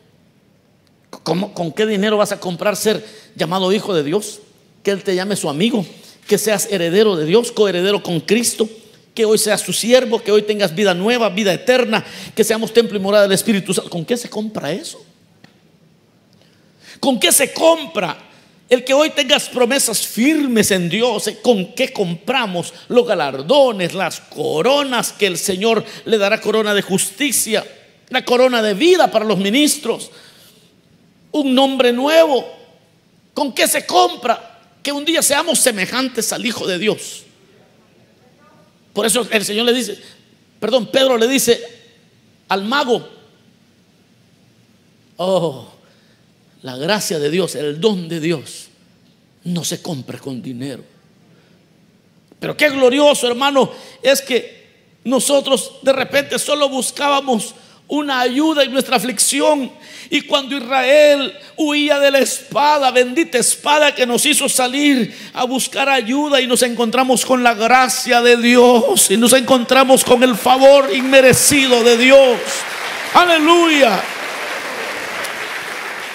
¿Cómo, 1.23 1.53
¿Con 1.53 1.73
qué 1.73 1.87
dinero 1.87 2.17
vas 2.17 2.33
a 2.33 2.41
comprar 2.41 2.77
ser 2.77 3.05
llamado 3.35 3.73
hijo 3.73 3.95
de 3.95 4.03
Dios? 4.03 4.41
que 4.87 4.93
Él 4.93 5.03
te 5.03 5.17
llame 5.17 5.35
su 5.35 5.51
amigo, 5.51 5.85
que 6.29 6.39
seas 6.39 6.69
heredero 6.71 7.17
de 7.17 7.25
Dios, 7.25 7.51
coheredero 7.51 8.05
con 8.05 8.21
Cristo, 8.21 8.71
que 9.17 9.25
hoy 9.25 9.37
seas 9.37 9.61
su 9.61 9.73
siervo, 9.73 10.23
que 10.23 10.31
hoy 10.31 10.43
tengas 10.43 10.77
vida 10.77 10.95
nueva, 10.95 11.29
vida 11.29 11.53
eterna, 11.53 12.05
que 12.37 12.45
seamos 12.45 12.73
templo 12.73 12.97
y 12.97 13.01
morada 13.01 13.25
del 13.25 13.33
Espíritu 13.33 13.75
Santo. 13.75 13.91
¿Con 13.91 14.05
qué 14.05 14.17
se 14.17 14.31
compra 14.31 14.71
eso? 14.71 15.05
¿Con 17.01 17.19
qué 17.19 17.33
se 17.33 17.53
compra 17.53 18.26
el 18.69 18.85
que 18.85 18.95
hoy 18.95 19.11
tengas 19.11 19.49
promesas 19.49 20.07
firmes 20.07 20.71
en 20.71 20.89
Dios? 20.89 21.31
¿Con 21.43 21.73
qué 21.75 21.93
compramos 21.93 22.75
los 22.89 23.07
galardones, 23.07 23.95
las 23.95 24.21
coronas 24.21 25.13
que 25.13 25.27
el 25.27 25.39
Señor 25.39 25.85
le 26.05 26.19
dará 26.19 26.41
corona 26.41 26.75
de 26.75 26.83
justicia, 26.83 27.65
la 28.09 28.25
corona 28.25 28.63
de 28.63 28.75
vida 28.75 29.11
para 29.11 29.25
los 29.25 29.39
ministros, 29.39 30.11
un 31.31 31.55
nombre 31.55 31.93
nuevo? 31.93 32.45
¿Con 33.35 33.53
qué 33.53 33.69
se 33.69 33.87
compra? 33.87 34.61
Que 34.83 34.91
un 34.91 35.05
día 35.05 35.23
seamos 35.23 35.59
semejantes 35.59 36.33
al 36.33 36.45
Hijo 36.45 36.67
de 36.67 36.79
Dios. 36.79 37.23
Por 38.93 39.07
eso 39.07 39.29
el 39.31 39.45
Señor 39.45 39.67
le 39.67 39.75
dice, 39.75 40.01
perdón, 40.59 40.87
Pedro 40.87 41.19
le 41.19 41.29
dice 41.29 41.63
al 42.49 42.65
mago, 42.65 43.07
oh, 45.19 45.76
la 46.67 46.77
gracia 46.77 47.21
de 47.21 47.31
Dios, 47.31 47.55
el 47.55 47.81
don 47.81 48.09
de 48.09 48.19
Dios, 48.19 48.67
no 49.45 49.63
se 49.63 49.81
compra 49.81 50.19
con 50.19 50.43
dinero. 50.43 50.83
Pero 52.41 52.57
qué 52.57 52.71
glorioso, 52.71 53.29
hermano, 53.29 53.71
es 54.03 54.21
que 54.21 54.67
nosotros 55.05 55.75
de 55.83 55.93
repente 55.93 56.41
solo 56.41 56.69
buscábamos 56.69 57.55
una 57.87 58.19
ayuda 58.19 58.65
en 58.65 58.73
nuestra 58.73 58.97
aflicción. 58.97 59.71
Y 60.11 60.23
cuando 60.23 60.57
Israel 60.57 61.39
huía 61.57 62.01
de 62.01 62.11
la 62.11 62.19
espada, 62.19 62.91
bendita 62.91 63.39
espada 63.39 63.95
que 63.95 64.05
nos 64.05 64.27
hizo 64.27 64.49
salir 64.49 65.17
a 65.35 65.45
buscar 65.45 65.89
ayuda 65.89 66.41
y 66.41 66.49
nos 66.49 66.65
encontramos 66.65 67.25
con 67.25 67.45
la 67.45 67.55
gracia 67.55 68.21
de 68.23 68.39
Dios 68.39 69.09
y 69.09 69.17
nos 69.17 69.35
encontramos 69.35 70.05
con 70.05 70.21
el 70.25 70.35
favor 70.35 70.93
inmerecido 70.93 71.85
de 71.85 71.97
Dios. 71.97 72.41
Aleluya. 73.15 74.16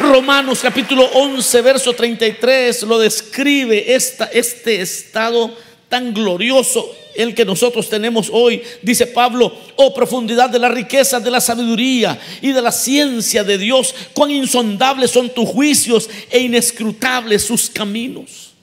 Romanos 0.02 0.60
capítulo 0.62 1.06
11, 1.14 1.62
verso 1.62 1.94
33 1.94 2.84
lo 2.84 2.98
describe 2.98 3.94
esta, 3.94 4.26
este 4.26 4.82
estado 4.82 5.56
tan 5.90 6.14
glorioso 6.14 6.90
el 7.16 7.36
que 7.36 7.46
nosotros 7.46 7.90
tenemos 7.90 8.30
hoy, 8.32 8.64
dice 8.82 9.06
Pablo, 9.08 9.54
oh 9.76 9.94
profundidad 9.94 10.50
de 10.50 10.60
la 10.60 10.70
riqueza, 10.70 11.20
de 11.20 11.30
la 11.30 11.42
sabiduría 11.42 12.20
y 12.42 12.52
de 12.52 12.62
la 12.62 12.72
ciencia 12.72 13.44
de 13.44 13.58
Dios, 13.58 13.94
cuán 14.14 14.32
insondables 14.32 15.12
son 15.12 15.30
tus 15.30 15.48
juicios 15.50 16.10
e 16.30 16.40
inescrutables 16.40 17.44
sus 17.44 17.70
caminos. 17.70 18.54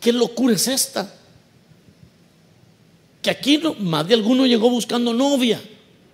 ¿Qué 0.00 0.12
locura 0.12 0.54
es 0.54 0.66
esta? 0.66 1.14
Que 3.20 3.30
aquí 3.30 3.60
más 3.80 4.08
de 4.08 4.14
alguno 4.14 4.46
llegó 4.46 4.70
buscando 4.70 5.12
novia 5.12 5.60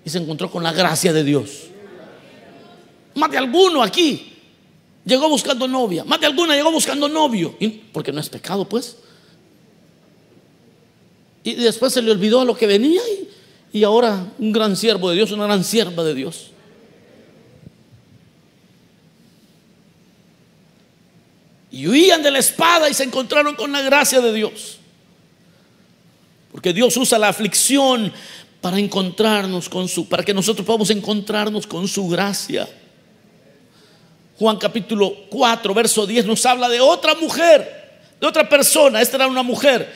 y 0.04 0.10
se 0.10 0.18
encontró 0.18 0.50
con 0.50 0.64
la 0.64 0.72
gracia 0.72 1.12
de 1.12 1.22
Dios. 1.22 1.68
Más 3.16 3.30
de 3.30 3.38
alguno 3.38 3.82
aquí 3.82 4.34
llegó 5.04 5.28
buscando 5.28 5.66
novia, 5.66 6.04
más 6.04 6.20
de 6.20 6.26
alguna 6.26 6.54
llegó 6.54 6.70
buscando 6.70 7.08
novio, 7.08 7.56
porque 7.92 8.12
no 8.12 8.20
es 8.20 8.28
pecado 8.28 8.68
pues. 8.68 8.98
Y 11.42 11.54
después 11.54 11.94
se 11.94 12.02
le 12.02 12.10
olvidó 12.10 12.40
a 12.40 12.44
lo 12.44 12.56
que 12.56 12.66
venía 12.66 13.00
y, 13.72 13.84
ahora 13.84 14.32
un 14.38 14.52
gran 14.52 14.76
siervo 14.76 15.08
de 15.08 15.16
Dios, 15.16 15.30
una 15.30 15.46
gran 15.46 15.64
sierva 15.64 16.04
de 16.04 16.14
Dios. 16.14 16.50
Y 21.70 21.88
huían 21.88 22.22
de 22.22 22.30
la 22.30 22.38
espada 22.38 22.90
y 22.90 22.94
se 22.94 23.04
encontraron 23.04 23.54
con 23.54 23.72
la 23.72 23.80
gracia 23.80 24.20
de 24.20 24.32
Dios. 24.32 24.78
Porque 26.52 26.72
Dios 26.72 26.96
usa 26.96 27.18
la 27.18 27.28
aflicción 27.28 28.12
para 28.60 28.78
encontrarnos 28.78 29.68
con 29.68 29.88
su, 29.88 30.08
para 30.08 30.22
que 30.22 30.34
nosotros 30.34 30.66
podamos 30.66 30.90
encontrarnos 30.90 31.66
con 31.66 31.86
su 31.86 32.08
gracia. 32.08 32.68
Juan 34.38 34.58
capítulo 34.58 35.14
4, 35.30 35.72
verso 35.74 36.06
10 36.06 36.26
nos 36.26 36.44
habla 36.44 36.68
de 36.68 36.80
otra 36.80 37.14
mujer, 37.14 38.00
de 38.20 38.26
otra 38.26 38.48
persona. 38.48 39.00
Esta 39.00 39.16
era 39.16 39.26
una 39.26 39.42
mujer 39.42 39.90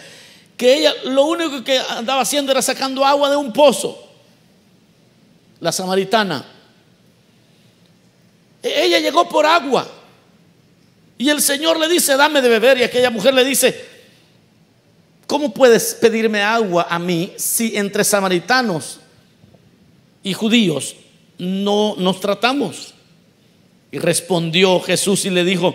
que 0.56 0.78
ella 0.78 0.94
lo 1.04 1.24
único 1.26 1.62
que 1.62 1.78
andaba 1.78 2.22
haciendo 2.22 2.52
era 2.52 2.62
sacando 2.62 3.04
agua 3.04 3.30
de 3.30 3.36
un 3.36 3.52
pozo. 3.52 4.06
La 5.60 5.72
samaritana. 5.72 6.44
E-, 8.62 8.84
ella 8.84 8.98
llegó 8.98 9.28
por 9.28 9.44
agua. 9.44 9.86
Y 11.18 11.28
el 11.28 11.42
Señor 11.42 11.78
le 11.78 11.86
dice, 11.88 12.16
dame 12.16 12.40
de 12.40 12.48
beber. 12.48 12.78
Y 12.78 12.82
aquella 12.82 13.10
mujer 13.10 13.34
le 13.34 13.44
dice, 13.44 13.88
¿cómo 15.26 15.52
puedes 15.52 15.94
pedirme 15.94 16.42
agua 16.42 16.86
a 16.88 16.98
mí 16.98 17.34
si 17.36 17.76
entre 17.76 18.04
samaritanos 18.04 19.00
y 20.22 20.32
judíos 20.32 20.96
no 21.36 21.94
nos 21.98 22.20
tratamos? 22.20 22.94
Y 23.92 23.98
respondió 23.98 24.80
Jesús 24.80 25.24
y 25.24 25.30
le 25.30 25.44
dijo, 25.44 25.74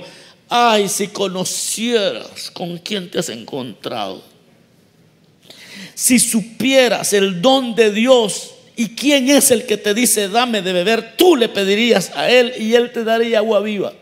ay, 0.50 0.88
si 0.90 1.08
conocieras 1.08 2.50
con 2.52 2.78
quién 2.78 3.10
te 3.10 3.20
has 3.20 3.30
encontrado 3.30 4.36
si 5.96 6.20
supieras 6.20 7.14
el 7.14 7.42
don 7.42 7.74
de 7.74 7.90
Dios 7.90 8.54
y 8.76 8.90
quién 8.90 9.30
es 9.30 9.50
el 9.52 9.66
que 9.66 9.78
te 9.78 9.94
dice, 9.94 10.28
dame 10.28 10.62
de 10.62 10.74
beber, 10.74 11.16
tú 11.16 11.38
le 11.38 11.48
pedirías 11.48 12.12
a 12.16 12.30
Él 12.30 12.54
y 12.60 12.76
Él 12.76 12.92
te 12.92 13.06
daría 13.06 13.40
agua 13.40 13.62
viva. 13.62 13.94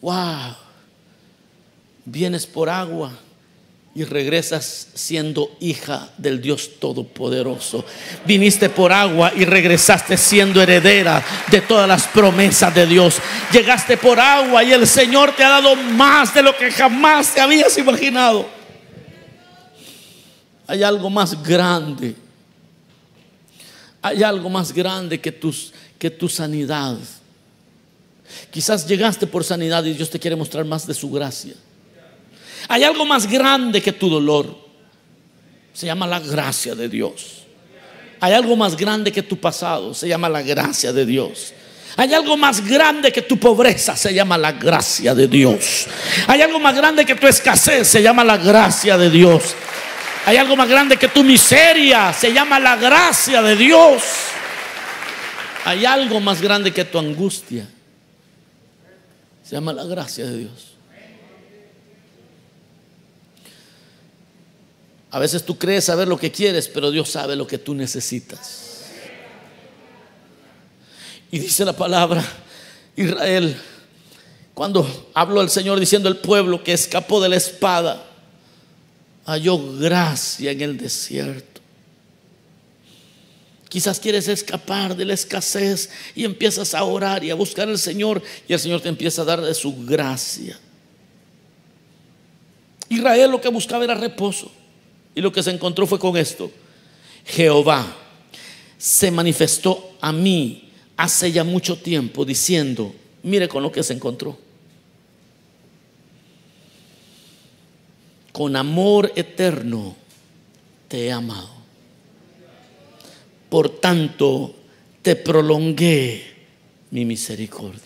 Wow. 0.00 0.56
Vienes 2.06 2.46
por 2.46 2.70
agua 2.70 3.12
y 3.96 4.04
regresas 4.04 4.88
siendo 4.92 5.56
hija 5.58 6.10
del 6.18 6.42
Dios 6.42 6.72
Todopoderoso. 6.78 7.82
Viniste 8.26 8.68
por 8.68 8.92
agua 8.92 9.32
y 9.34 9.46
regresaste 9.46 10.18
siendo 10.18 10.60
heredera 10.60 11.24
de 11.50 11.62
todas 11.62 11.88
las 11.88 12.06
promesas 12.08 12.74
de 12.74 12.86
Dios. 12.86 13.16
Llegaste 13.50 13.96
por 13.96 14.20
agua 14.20 14.62
y 14.62 14.74
el 14.74 14.86
Señor 14.86 15.34
te 15.34 15.42
ha 15.42 15.48
dado 15.48 15.74
más 15.74 16.34
de 16.34 16.42
lo 16.42 16.54
que 16.54 16.70
jamás 16.70 17.32
te 17.32 17.40
habías 17.40 17.78
imaginado. 17.78 18.46
Hay 20.66 20.82
algo 20.82 21.08
más 21.08 21.42
grande. 21.42 22.14
Hay 24.02 24.22
algo 24.22 24.50
más 24.50 24.74
grande 24.74 25.18
que, 25.18 25.32
tus, 25.32 25.72
que 25.98 26.10
tu 26.10 26.28
sanidad. 26.28 26.98
Quizás 28.50 28.86
llegaste 28.86 29.26
por 29.26 29.42
sanidad 29.42 29.82
y 29.84 29.94
Dios 29.94 30.10
te 30.10 30.18
quiere 30.18 30.36
mostrar 30.36 30.66
más 30.66 30.86
de 30.86 30.92
su 30.92 31.10
gracia. 31.10 31.54
Hay 32.68 32.84
algo 32.84 33.04
más 33.04 33.26
grande 33.26 33.80
que 33.80 33.92
tu 33.92 34.08
dolor. 34.08 34.56
Se 35.72 35.86
llama 35.86 36.06
la 36.06 36.20
gracia 36.20 36.74
de 36.74 36.88
Dios. 36.88 37.44
Hay 38.20 38.32
algo 38.32 38.56
más 38.56 38.76
grande 38.76 39.12
que 39.12 39.22
tu 39.22 39.38
pasado. 39.38 39.94
Se 39.94 40.08
llama 40.08 40.28
la 40.28 40.42
gracia 40.42 40.92
de 40.92 41.04
Dios. 41.04 41.52
Hay 41.98 42.12
algo 42.12 42.36
más 42.36 42.66
grande 42.66 43.10
que 43.10 43.22
tu 43.22 43.38
pobreza, 43.38 43.96
se 43.96 44.12
llama 44.12 44.36
la 44.36 44.52
gracia 44.52 45.14
de 45.14 45.28
Dios. 45.28 45.86
Hay 46.26 46.42
algo 46.42 46.60
más 46.60 46.76
grande 46.76 47.06
que 47.06 47.14
tu 47.14 47.26
escasez, 47.26 47.88
se 47.88 48.02
llama 48.02 48.22
la 48.22 48.36
gracia 48.36 48.98
de 48.98 49.08
Dios. 49.08 49.54
Hay 50.26 50.36
algo 50.36 50.56
más 50.56 50.68
grande 50.68 50.98
que 50.98 51.08
tu 51.08 51.24
miseria, 51.24 52.12
se 52.12 52.34
llama 52.34 52.58
la 52.60 52.76
gracia 52.76 53.40
de 53.40 53.56
Dios. 53.56 54.02
Hay 55.64 55.86
algo 55.86 56.20
más 56.20 56.42
grande 56.42 56.70
que 56.70 56.84
tu 56.84 56.98
angustia, 56.98 57.66
se 59.42 59.54
llama 59.54 59.72
la 59.72 59.84
gracia 59.84 60.26
de 60.26 60.38
Dios. 60.38 60.75
A 65.10 65.18
veces 65.18 65.44
tú 65.44 65.56
crees 65.56 65.84
saber 65.84 66.08
lo 66.08 66.18
que 66.18 66.32
quieres, 66.32 66.68
pero 66.68 66.90
Dios 66.90 67.10
sabe 67.10 67.36
lo 67.36 67.46
que 67.46 67.58
tú 67.58 67.74
necesitas. 67.74 68.66
Y 71.30 71.38
dice 71.38 71.64
la 71.64 71.74
palabra, 71.74 72.24
Israel, 72.96 73.56
cuando 74.54 75.10
habló 75.14 75.42
el 75.42 75.50
Señor 75.50 75.78
diciendo 75.78 76.08
el 76.08 76.16
pueblo 76.16 76.62
que 76.62 76.72
escapó 76.72 77.20
de 77.20 77.28
la 77.28 77.36
espada, 77.36 78.04
halló 79.26 79.58
gracia 79.78 80.50
en 80.50 80.60
el 80.60 80.78
desierto. 80.78 81.60
Quizás 83.68 84.00
quieres 84.00 84.28
escapar 84.28 84.96
de 84.96 85.04
la 85.04 85.14
escasez 85.14 85.90
y 86.14 86.24
empiezas 86.24 86.72
a 86.72 86.84
orar 86.84 87.24
y 87.24 87.30
a 87.30 87.34
buscar 87.34 87.68
al 87.68 87.78
Señor 87.78 88.22
y 88.48 88.52
el 88.52 88.60
Señor 88.60 88.80
te 88.80 88.88
empieza 88.88 89.22
a 89.22 89.24
dar 89.26 89.42
de 89.42 89.52
su 89.54 89.84
gracia. 89.84 90.58
Israel 92.88 93.32
lo 93.32 93.40
que 93.40 93.48
buscaba 93.48 93.84
era 93.84 93.94
reposo. 93.94 94.50
Y 95.16 95.22
lo 95.22 95.32
que 95.32 95.42
se 95.42 95.50
encontró 95.50 95.86
fue 95.86 95.98
con 95.98 96.16
esto. 96.16 96.50
Jehová 97.24 97.96
se 98.76 99.10
manifestó 99.10 99.96
a 100.00 100.12
mí 100.12 100.70
hace 100.96 101.32
ya 101.32 101.42
mucho 101.42 101.78
tiempo 101.78 102.24
diciendo, 102.24 102.94
mire 103.22 103.48
con 103.48 103.62
lo 103.62 103.72
que 103.72 103.82
se 103.82 103.94
encontró. 103.94 104.36
Con 108.30 108.54
amor 108.56 109.10
eterno 109.16 109.96
te 110.86 111.06
he 111.06 111.12
amado. 111.12 111.48
Por 113.48 113.70
tanto, 113.70 114.54
te 115.00 115.16
prolongué 115.16 116.24
mi 116.90 117.06
misericordia. 117.06 117.80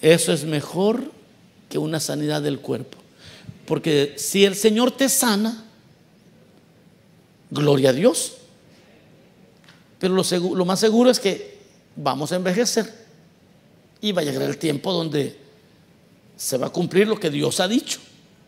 Eso 0.00 0.32
es 0.32 0.42
mejor 0.42 1.12
que 1.68 1.78
una 1.78 2.00
sanidad 2.00 2.42
del 2.42 2.58
cuerpo. 2.58 3.01
Porque 3.72 4.16
si 4.18 4.44
el 4.44 4.54
Señor 4.54 4.90
te 4.90 5.08
sana, 5.08 5.64
gloria 7.48 7.88
a 7.88 7.92
Dios. 7.94 8.34
Pero 9.98 10.12
lo, 10.12 10.64
más 10.66 10.78
seguro 10.78 11.08
es 11.08 11.18
que 11.18 11.56
vamos 11.96 12.32
a 12.32 12.36
envejecer. 12.36 12.92
Y 14.02 14.12
va 14.12 14.20
a 14.20 14.24
llegar 14.26 14.42
el 14.42 14.58
tiempo 14.58 14.92
donde 14.92 15.38
se 16.36 16.58
va 16.58 16.66
a 16.66 16.70
cumplir 16.70 17.08
lo 17.08 17.18
que 17.18 17.30
Dios 17.30 17.60
ha 17.60 17.66
dicho, 17.66 17.98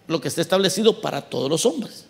lo 0.08 0.20
que 0.20 0.28
está 0.28 0.42
establecido 0.42 1.00
para 1.00 1.22
todos 1.22 1.48
los 1.48 1.64
hombres. 1.64 2.04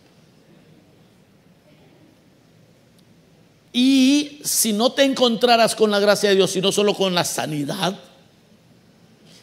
Y 3.72 4.40
si 4.42 4.72
no 4.72 4.90
te 4.90 5.04
encontraras 5.04 5.76
con 5.76 5.92
la 5.92 6.00
gracia 6.00 6.30
de 6.30 6.34
Dios, 6.34 6.50
sino 6.50 6.72
solo 6.72 6.96
con 6.96 7.14
la 7.14 7.22
sanidad, 7.22 7.96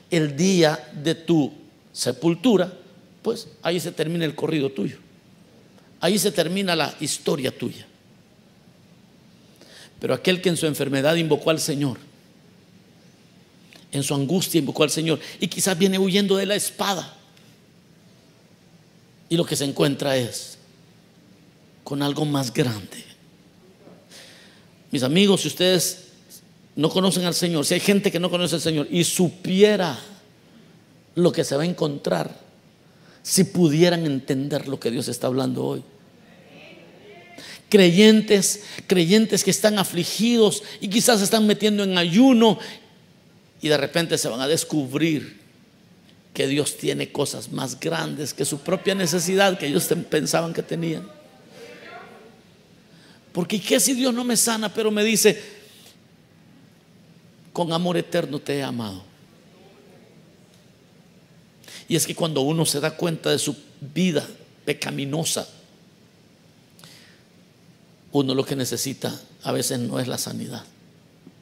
el 0.10 0.36
día 0.36 0.90
de 0.92 1.16
tu 1.16 1.54
sepultura, 1.94 2.81
pues 3.22 3.48
ahí 3.62 3.80
se 3.80 3.92
termina 3.92 4.26
el 4.26 4.36
corrido 4.36 4.72
tuyo. 4.72 4.98
Ahí 6.00 6.18
se 6.18 6.32
termina 6.32 6.76
la 6.76 6.96
historia 7.00 7.56
tuya. 7.56 7.86
Pero 10.00 10.16
aquel 10.16 10.42
que 10.42 10.50
en 10.50 10.58
su 10.58 10.66
enfermedad 10.66 11.16
invocó 11.16 11.52
al 11.52 11.60
Señor, 11.60 12.00
en 13.92 14.04
su 14.04 14.16
angustia 14.16 14.60
invocó 14.60 14.84
al 14.84 14.90
Señor 14.90 15.20
y 15.40 15.48
quizás 15.48 15.78
viene 15.78 16.00
huyendo 16.00 16.38
de 16.38 16.48
la 16.48 16.56
espada. 16.56 17.18
Y 19.30 19.38
lo 19.38 19.46
que 19.46 19.56
se 19.56 19.66
encuentra 19.66 20.18
es 20.18 20.58
con 21.84 22.02
algo 22.02 22.26
más 22.26 22.52
grande. 22.52 23.06
Mis 24.92 25.04
amigos, 25.04 25.42
si 25.42 25.50
ustedes 25.50 26.06
no 26.76 26.90
conocen 26.90 27.26
al 27.26 27.34
Señor, 27.34 27.66
si 27.66 27.76
hay 27.76 27.80
gente 27.80 28.12
que 28.12 28.20
no 28.20 28.30
conoce 28.30 28.56
al 28.56 28.62
Señor 28.62 28.88
y 28.90 29.04
supiera 29.04 29.98
lo 31.16 31.32
que 31.32 31.44
se 31.44 31.56
va 31.56 31.64
a 31.64 31.66
encontrar, 31.66 32.51
si 33.24 33.44
pudieran 33.44 34.06
entender 34.06 34.68
lo 34.68 34.80
que 34.80 34.92
Dios 34.92 35.08
está 35.08 35.28
hablando 35.28 35.64
hoy. 35.66 35.84
Creyentes, 37.70 38.64
creyentes 38.88 39.44
que 39.44 39.52
están 39.52 39.80
afligidos 39.80 40.64
y 40.82 40.90
quizás 40.90 41.20
se 41.20 41.26
están 41.26 41.48
metiendo 41.48 41.84
en 41.84 41.98
ayuno 41.98 42.60
y 43.62 43.70
de 43.70 43.78
repente 43.78 44.18
se 44.18 44.28
van 44.28 44.42
a 44.42 44.48
descubrir 44.48 45.40
que 46.34 46.48
Dios 46.48 46.78
tiene 46.78 47.12
cosas 47.12 47.52
más 47.52 47.80
grandes 47.80 48.34
que 48.34 48.46
su 48.46 48.60
propia 48.60 48.96
necesidad 48.96 49.58
que 49.58 49.68
ellos 49.68 49.88
pensaban 50.10 50.54
que 50.54 50.64
tenían. 50.64 51.08
Porque 53.32 53.62
¿qué 53.62 53.80
si 53.80 53.94
Dios 53.94 54.14
no 54.14 54.24
me 54.24 54.36
sana, 54.36 54.74
pero 54.74 54.92
me 54.92 55.04
dice, 55.04 55.42
con 57.54 57.72
amor 57.72 57.98
eterno 57.98 58.40
te 58.40 58.58
he 58.58 58.64
amado? 58.64 59.11
Y 61.92 61.98
es 61.98 62.08
que 62.08 62.16
cuando 62.16 62.40
uno 62.40 62.66
se 62.66 62.80
da 62.80 62.96
cuenta 62.96 63.32
de 63.32 63.38
su 63.38 63.54
vida 63.94 64.26
pecaminosa, 64.64 65.46
uno 68.14 68.34
lo 68.34 68.46
que 68.46 68.56
necesita 68.56 69.14
a 69.44 69.52
veces 69.52 69.78
no 69.78 70.00
es 70.00 70.08
la 70.08 70.18
sanidad 70.18 70.64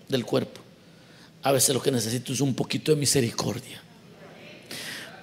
del 0.08 0.26
cuerpo, 0.26 0.60
a 1.44 1.52
veces 1.52 1.76
lo 1.76 1.84
que 1.84 1.92
necesito 1.92 2.34
es 2.34 2.42
un 2.42 2.56
poquito 2.56 2.92
de 2.92 2.98
misericordia. 2.98 3.80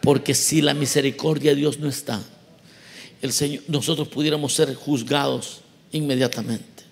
Porque 0.01 0.33
si 0.33 0.63
la 0.63 0.75
misericordia 0.75 1.51
de 1.51 1.57
Dios 1.57 1.81
no 1.81 1.89
está, 1.89 2.23
el 3.21 3.33
Señor, 3.33 3.65
nosotros 3.67 4.07
pudiéramos 4.07 4.55
ser 4.55 4.77
juzgados 4.77 5.63
inmediatamente. 5.91 6.85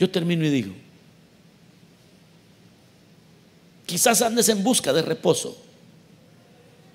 Yo 0.00 0.10
termino 0.10 0.44
y 0.44 0.50
digo, 0.50 0.74
quizás 3.86 4.20
andes 4.20 4.48
en 4.48 4.64
busca 4.64 4.92
de 4.92 5.02
reposo 5.02 5.65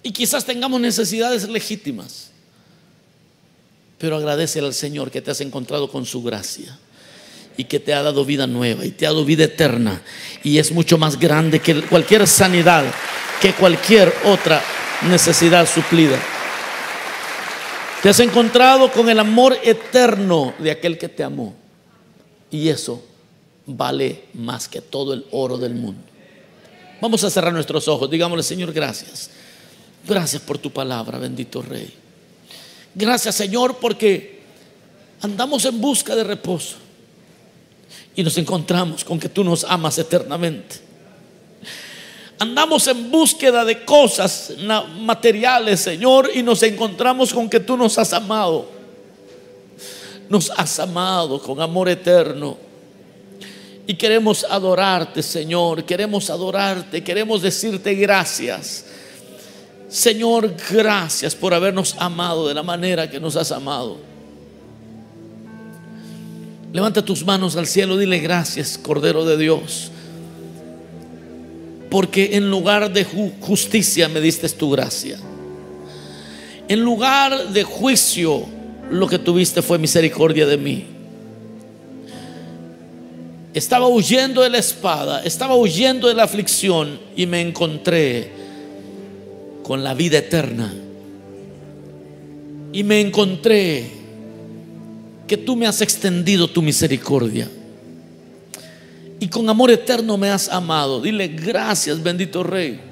y 0.03 0.11
quizás 0.11 0.45
tengamos 0.45 0.81
necesidades 0.81 1.47
legítimas, 1.47 2.31
pero 3.97 4.17
agradece 4.17 4.59
al 4.59 4.73
Señor 4.73 5.11
que 5.11 5.21
te 5.21 5.31
has 5.31 5.41
encontrado 5.41 5.91
con 5.91 6.05
su 6.05 6.23
gracia 6.23 6.77
y 7.55 7.65
que 7.65 7.79
te 7.79 7.93
ha 7.93 8.01
dado 8.01 8.25
vida 8.25 8.47
nueva 8.47 8.85
y 8.85 8.91
te 8.91 9.05
ha 9.05 9.09
dado 9.09 9.25
vida 9.25 9.43
eterna 9.43 10.01
y 10.43 10.57
es 10.57 10.71
mucho 10.71 10.97
más 10.97 11.19
grande 11.19 11.59
que 11.59 11.81
cualquier 11.83 12.27
sanidad, 12.27 12.85
que 13.41 13.53
cualquier 13.53 14.11
otra 14.25 14.61
necesidad 15.07 15.67
suplida. 15.67 16.19
Te 18.01 18.09
has 18.09 18.19
encontrado 18.19 18.91
con 18.91 19.09
el 19.09 19.19
amor 19.19 19.55
eterno 19.63 20.55
de 20.57 20.71
aquel 20.71 20.97
que 20.97 21.09
te 21.09 21.23
amó 21.23 21.55
y 22.49 22.69
eso 22.69 23.03
vale 23.67 24.23
más 24.33 24.67
que 24.67 24.81
todo 24.81 25.13
el 25.13 25.25
oro 25.31 25.57
del 25.57 25.75
mundo. 25.75 26.01
Vamos 26.99 27.23
a 27.23 27.29
cerrar 27.29 27.53
nuestros 27.53 27.87
ojos, 27.87 28.09
digámosle 28.09 28.41
Señor, 28.41 28.73
gracias. 28.73 29.29
Gracias 30.07 30.41
por 30.41 30.57
tu 30.57 30.71
palabra, 30.71 31.17
bendito 31.17 31.61
Rey. 31.61 31.93
Gracias 32.93 33.35
Señor 33.35 33.77
porque 33.77 34.41
andamos 35.21 35.65
en 35.65 35.79
busca 35.79 36.15
de 36.15 36.23
reposo 36.23 36.77
y 38.15 38.23
nos 38.23 38.37
encontramos 38.37 39.03
con 39.03 39.19
que 39.19 39.29
tú 39.29 39.43
nos 39.43 39.63
amas 39.63 39.97
eternamente. 39.97 40.91
Andamos 42.39 42.87
en 42.87 43.11
búsqueda 43.11 43.63
de 43.63 43.85
cosas 43.85 44.53
materiales, 44.99 45.79
Señor, 45.79 46.31
y 46.33 46.41
nos 46.41 46.63
encontramos 46.63 47.31
con 47.33 47.47
que 47.47 47.59
tú 47.59 47.77
nos 47.77 47.99
has 47.99 48.13
amado. 48.13 48.67
Nos 50.27 50.49
has 50.49 50.79
amado 50.79 51.39
con 51.39 51.61
amor 51.61 51.87
eterno. 51.87 52.57
Y 53.85 53.93
queremos 53.93 54.43
adorarte, 54.43 55.21
Señor. 55.21 55.83
Queremos 55.83 56.31
adorarte. 56.31 57.03
Queremos 57.03 57.43
decirte 57.43 57.93
gracias. 57.93 58.85
Señor, 59.91 60.55
gracias 60.71 61.35
por 61.35 61.53
habernos 61.53 61.97
amado 61.99 62.47
de 62.47 62.53
la 62.53 62.63
manera 62.63 63.11
que 63.11 63.19
nos 63.19 63.35
has 63.35 63.51
amado. 63.51 63.97
Levanta 66.71 67.03
tus 67.03 67.25
manos 67.25 67.57
al 67.57 67.67
cielo, 67.67 67.97
dile 67.97 68.19
gracias, 68.19 68.77
Cordero 68.77 69.25
de 69.25 69.35
Dios. 69.35 69.91
Porque 71.89 72.37
en 72.37 72.49
lugar 72.49 72.93
de 72.93 73.03
justicia 73.41 74.07
me 74.07 74.21
diste 74.21 74.47
tu 74.47 74.69
gracia. 74.69 75.19
En 76.69 76.79
lugar 76.79 77.49
de 77.49 77.63
juicio, 77.63 78.45
lo 78.89 79.07
que 79.09 79.19
tuviste 79.19 79.61
fue 79.61 79.77
misericordia 79.77 80.45
de 80.45 80.55
mí. 80.55 80.85
Estaba 83.53 83.89
huyendo 83.89 84.41
de 84.41 84.51
la 84.51 84.59
espada, 84.59 85.21
estaba 85.25 85.55
huyendo 85.55 86.07
de 86.07 86.13
la 86.13 86.23
aflicción 86.23 86.97
y 87.17 87.25
me 87.25 87.41
encontré 87.41 88.40
con 89.63 89.83
la 89.83 89.93
vida 89.93 90.17
eterna. 90.19 90.73
Y 92.73 92.83
me 92.83 93.01
encontré 93.01 93.89
que 95.27 95.37
tú 95.37 95.55
me 95.55 95.67
has 95.67 95.81
extendido 95.81 96.47
tu 96.47 96.61
misericordia. 96.61 97.49
Y 99.19 99.27
con 99.27 99.47
amor 99.49 99.71
eterno 99.71 100.17
me 100.17 100.29
has 100.29 100.49
amado. 100.49 101.01
Dile 101.01 101.27
gracias, 101.29 102.01
bendito 102.01 102.43
Rey. 102.43 102.90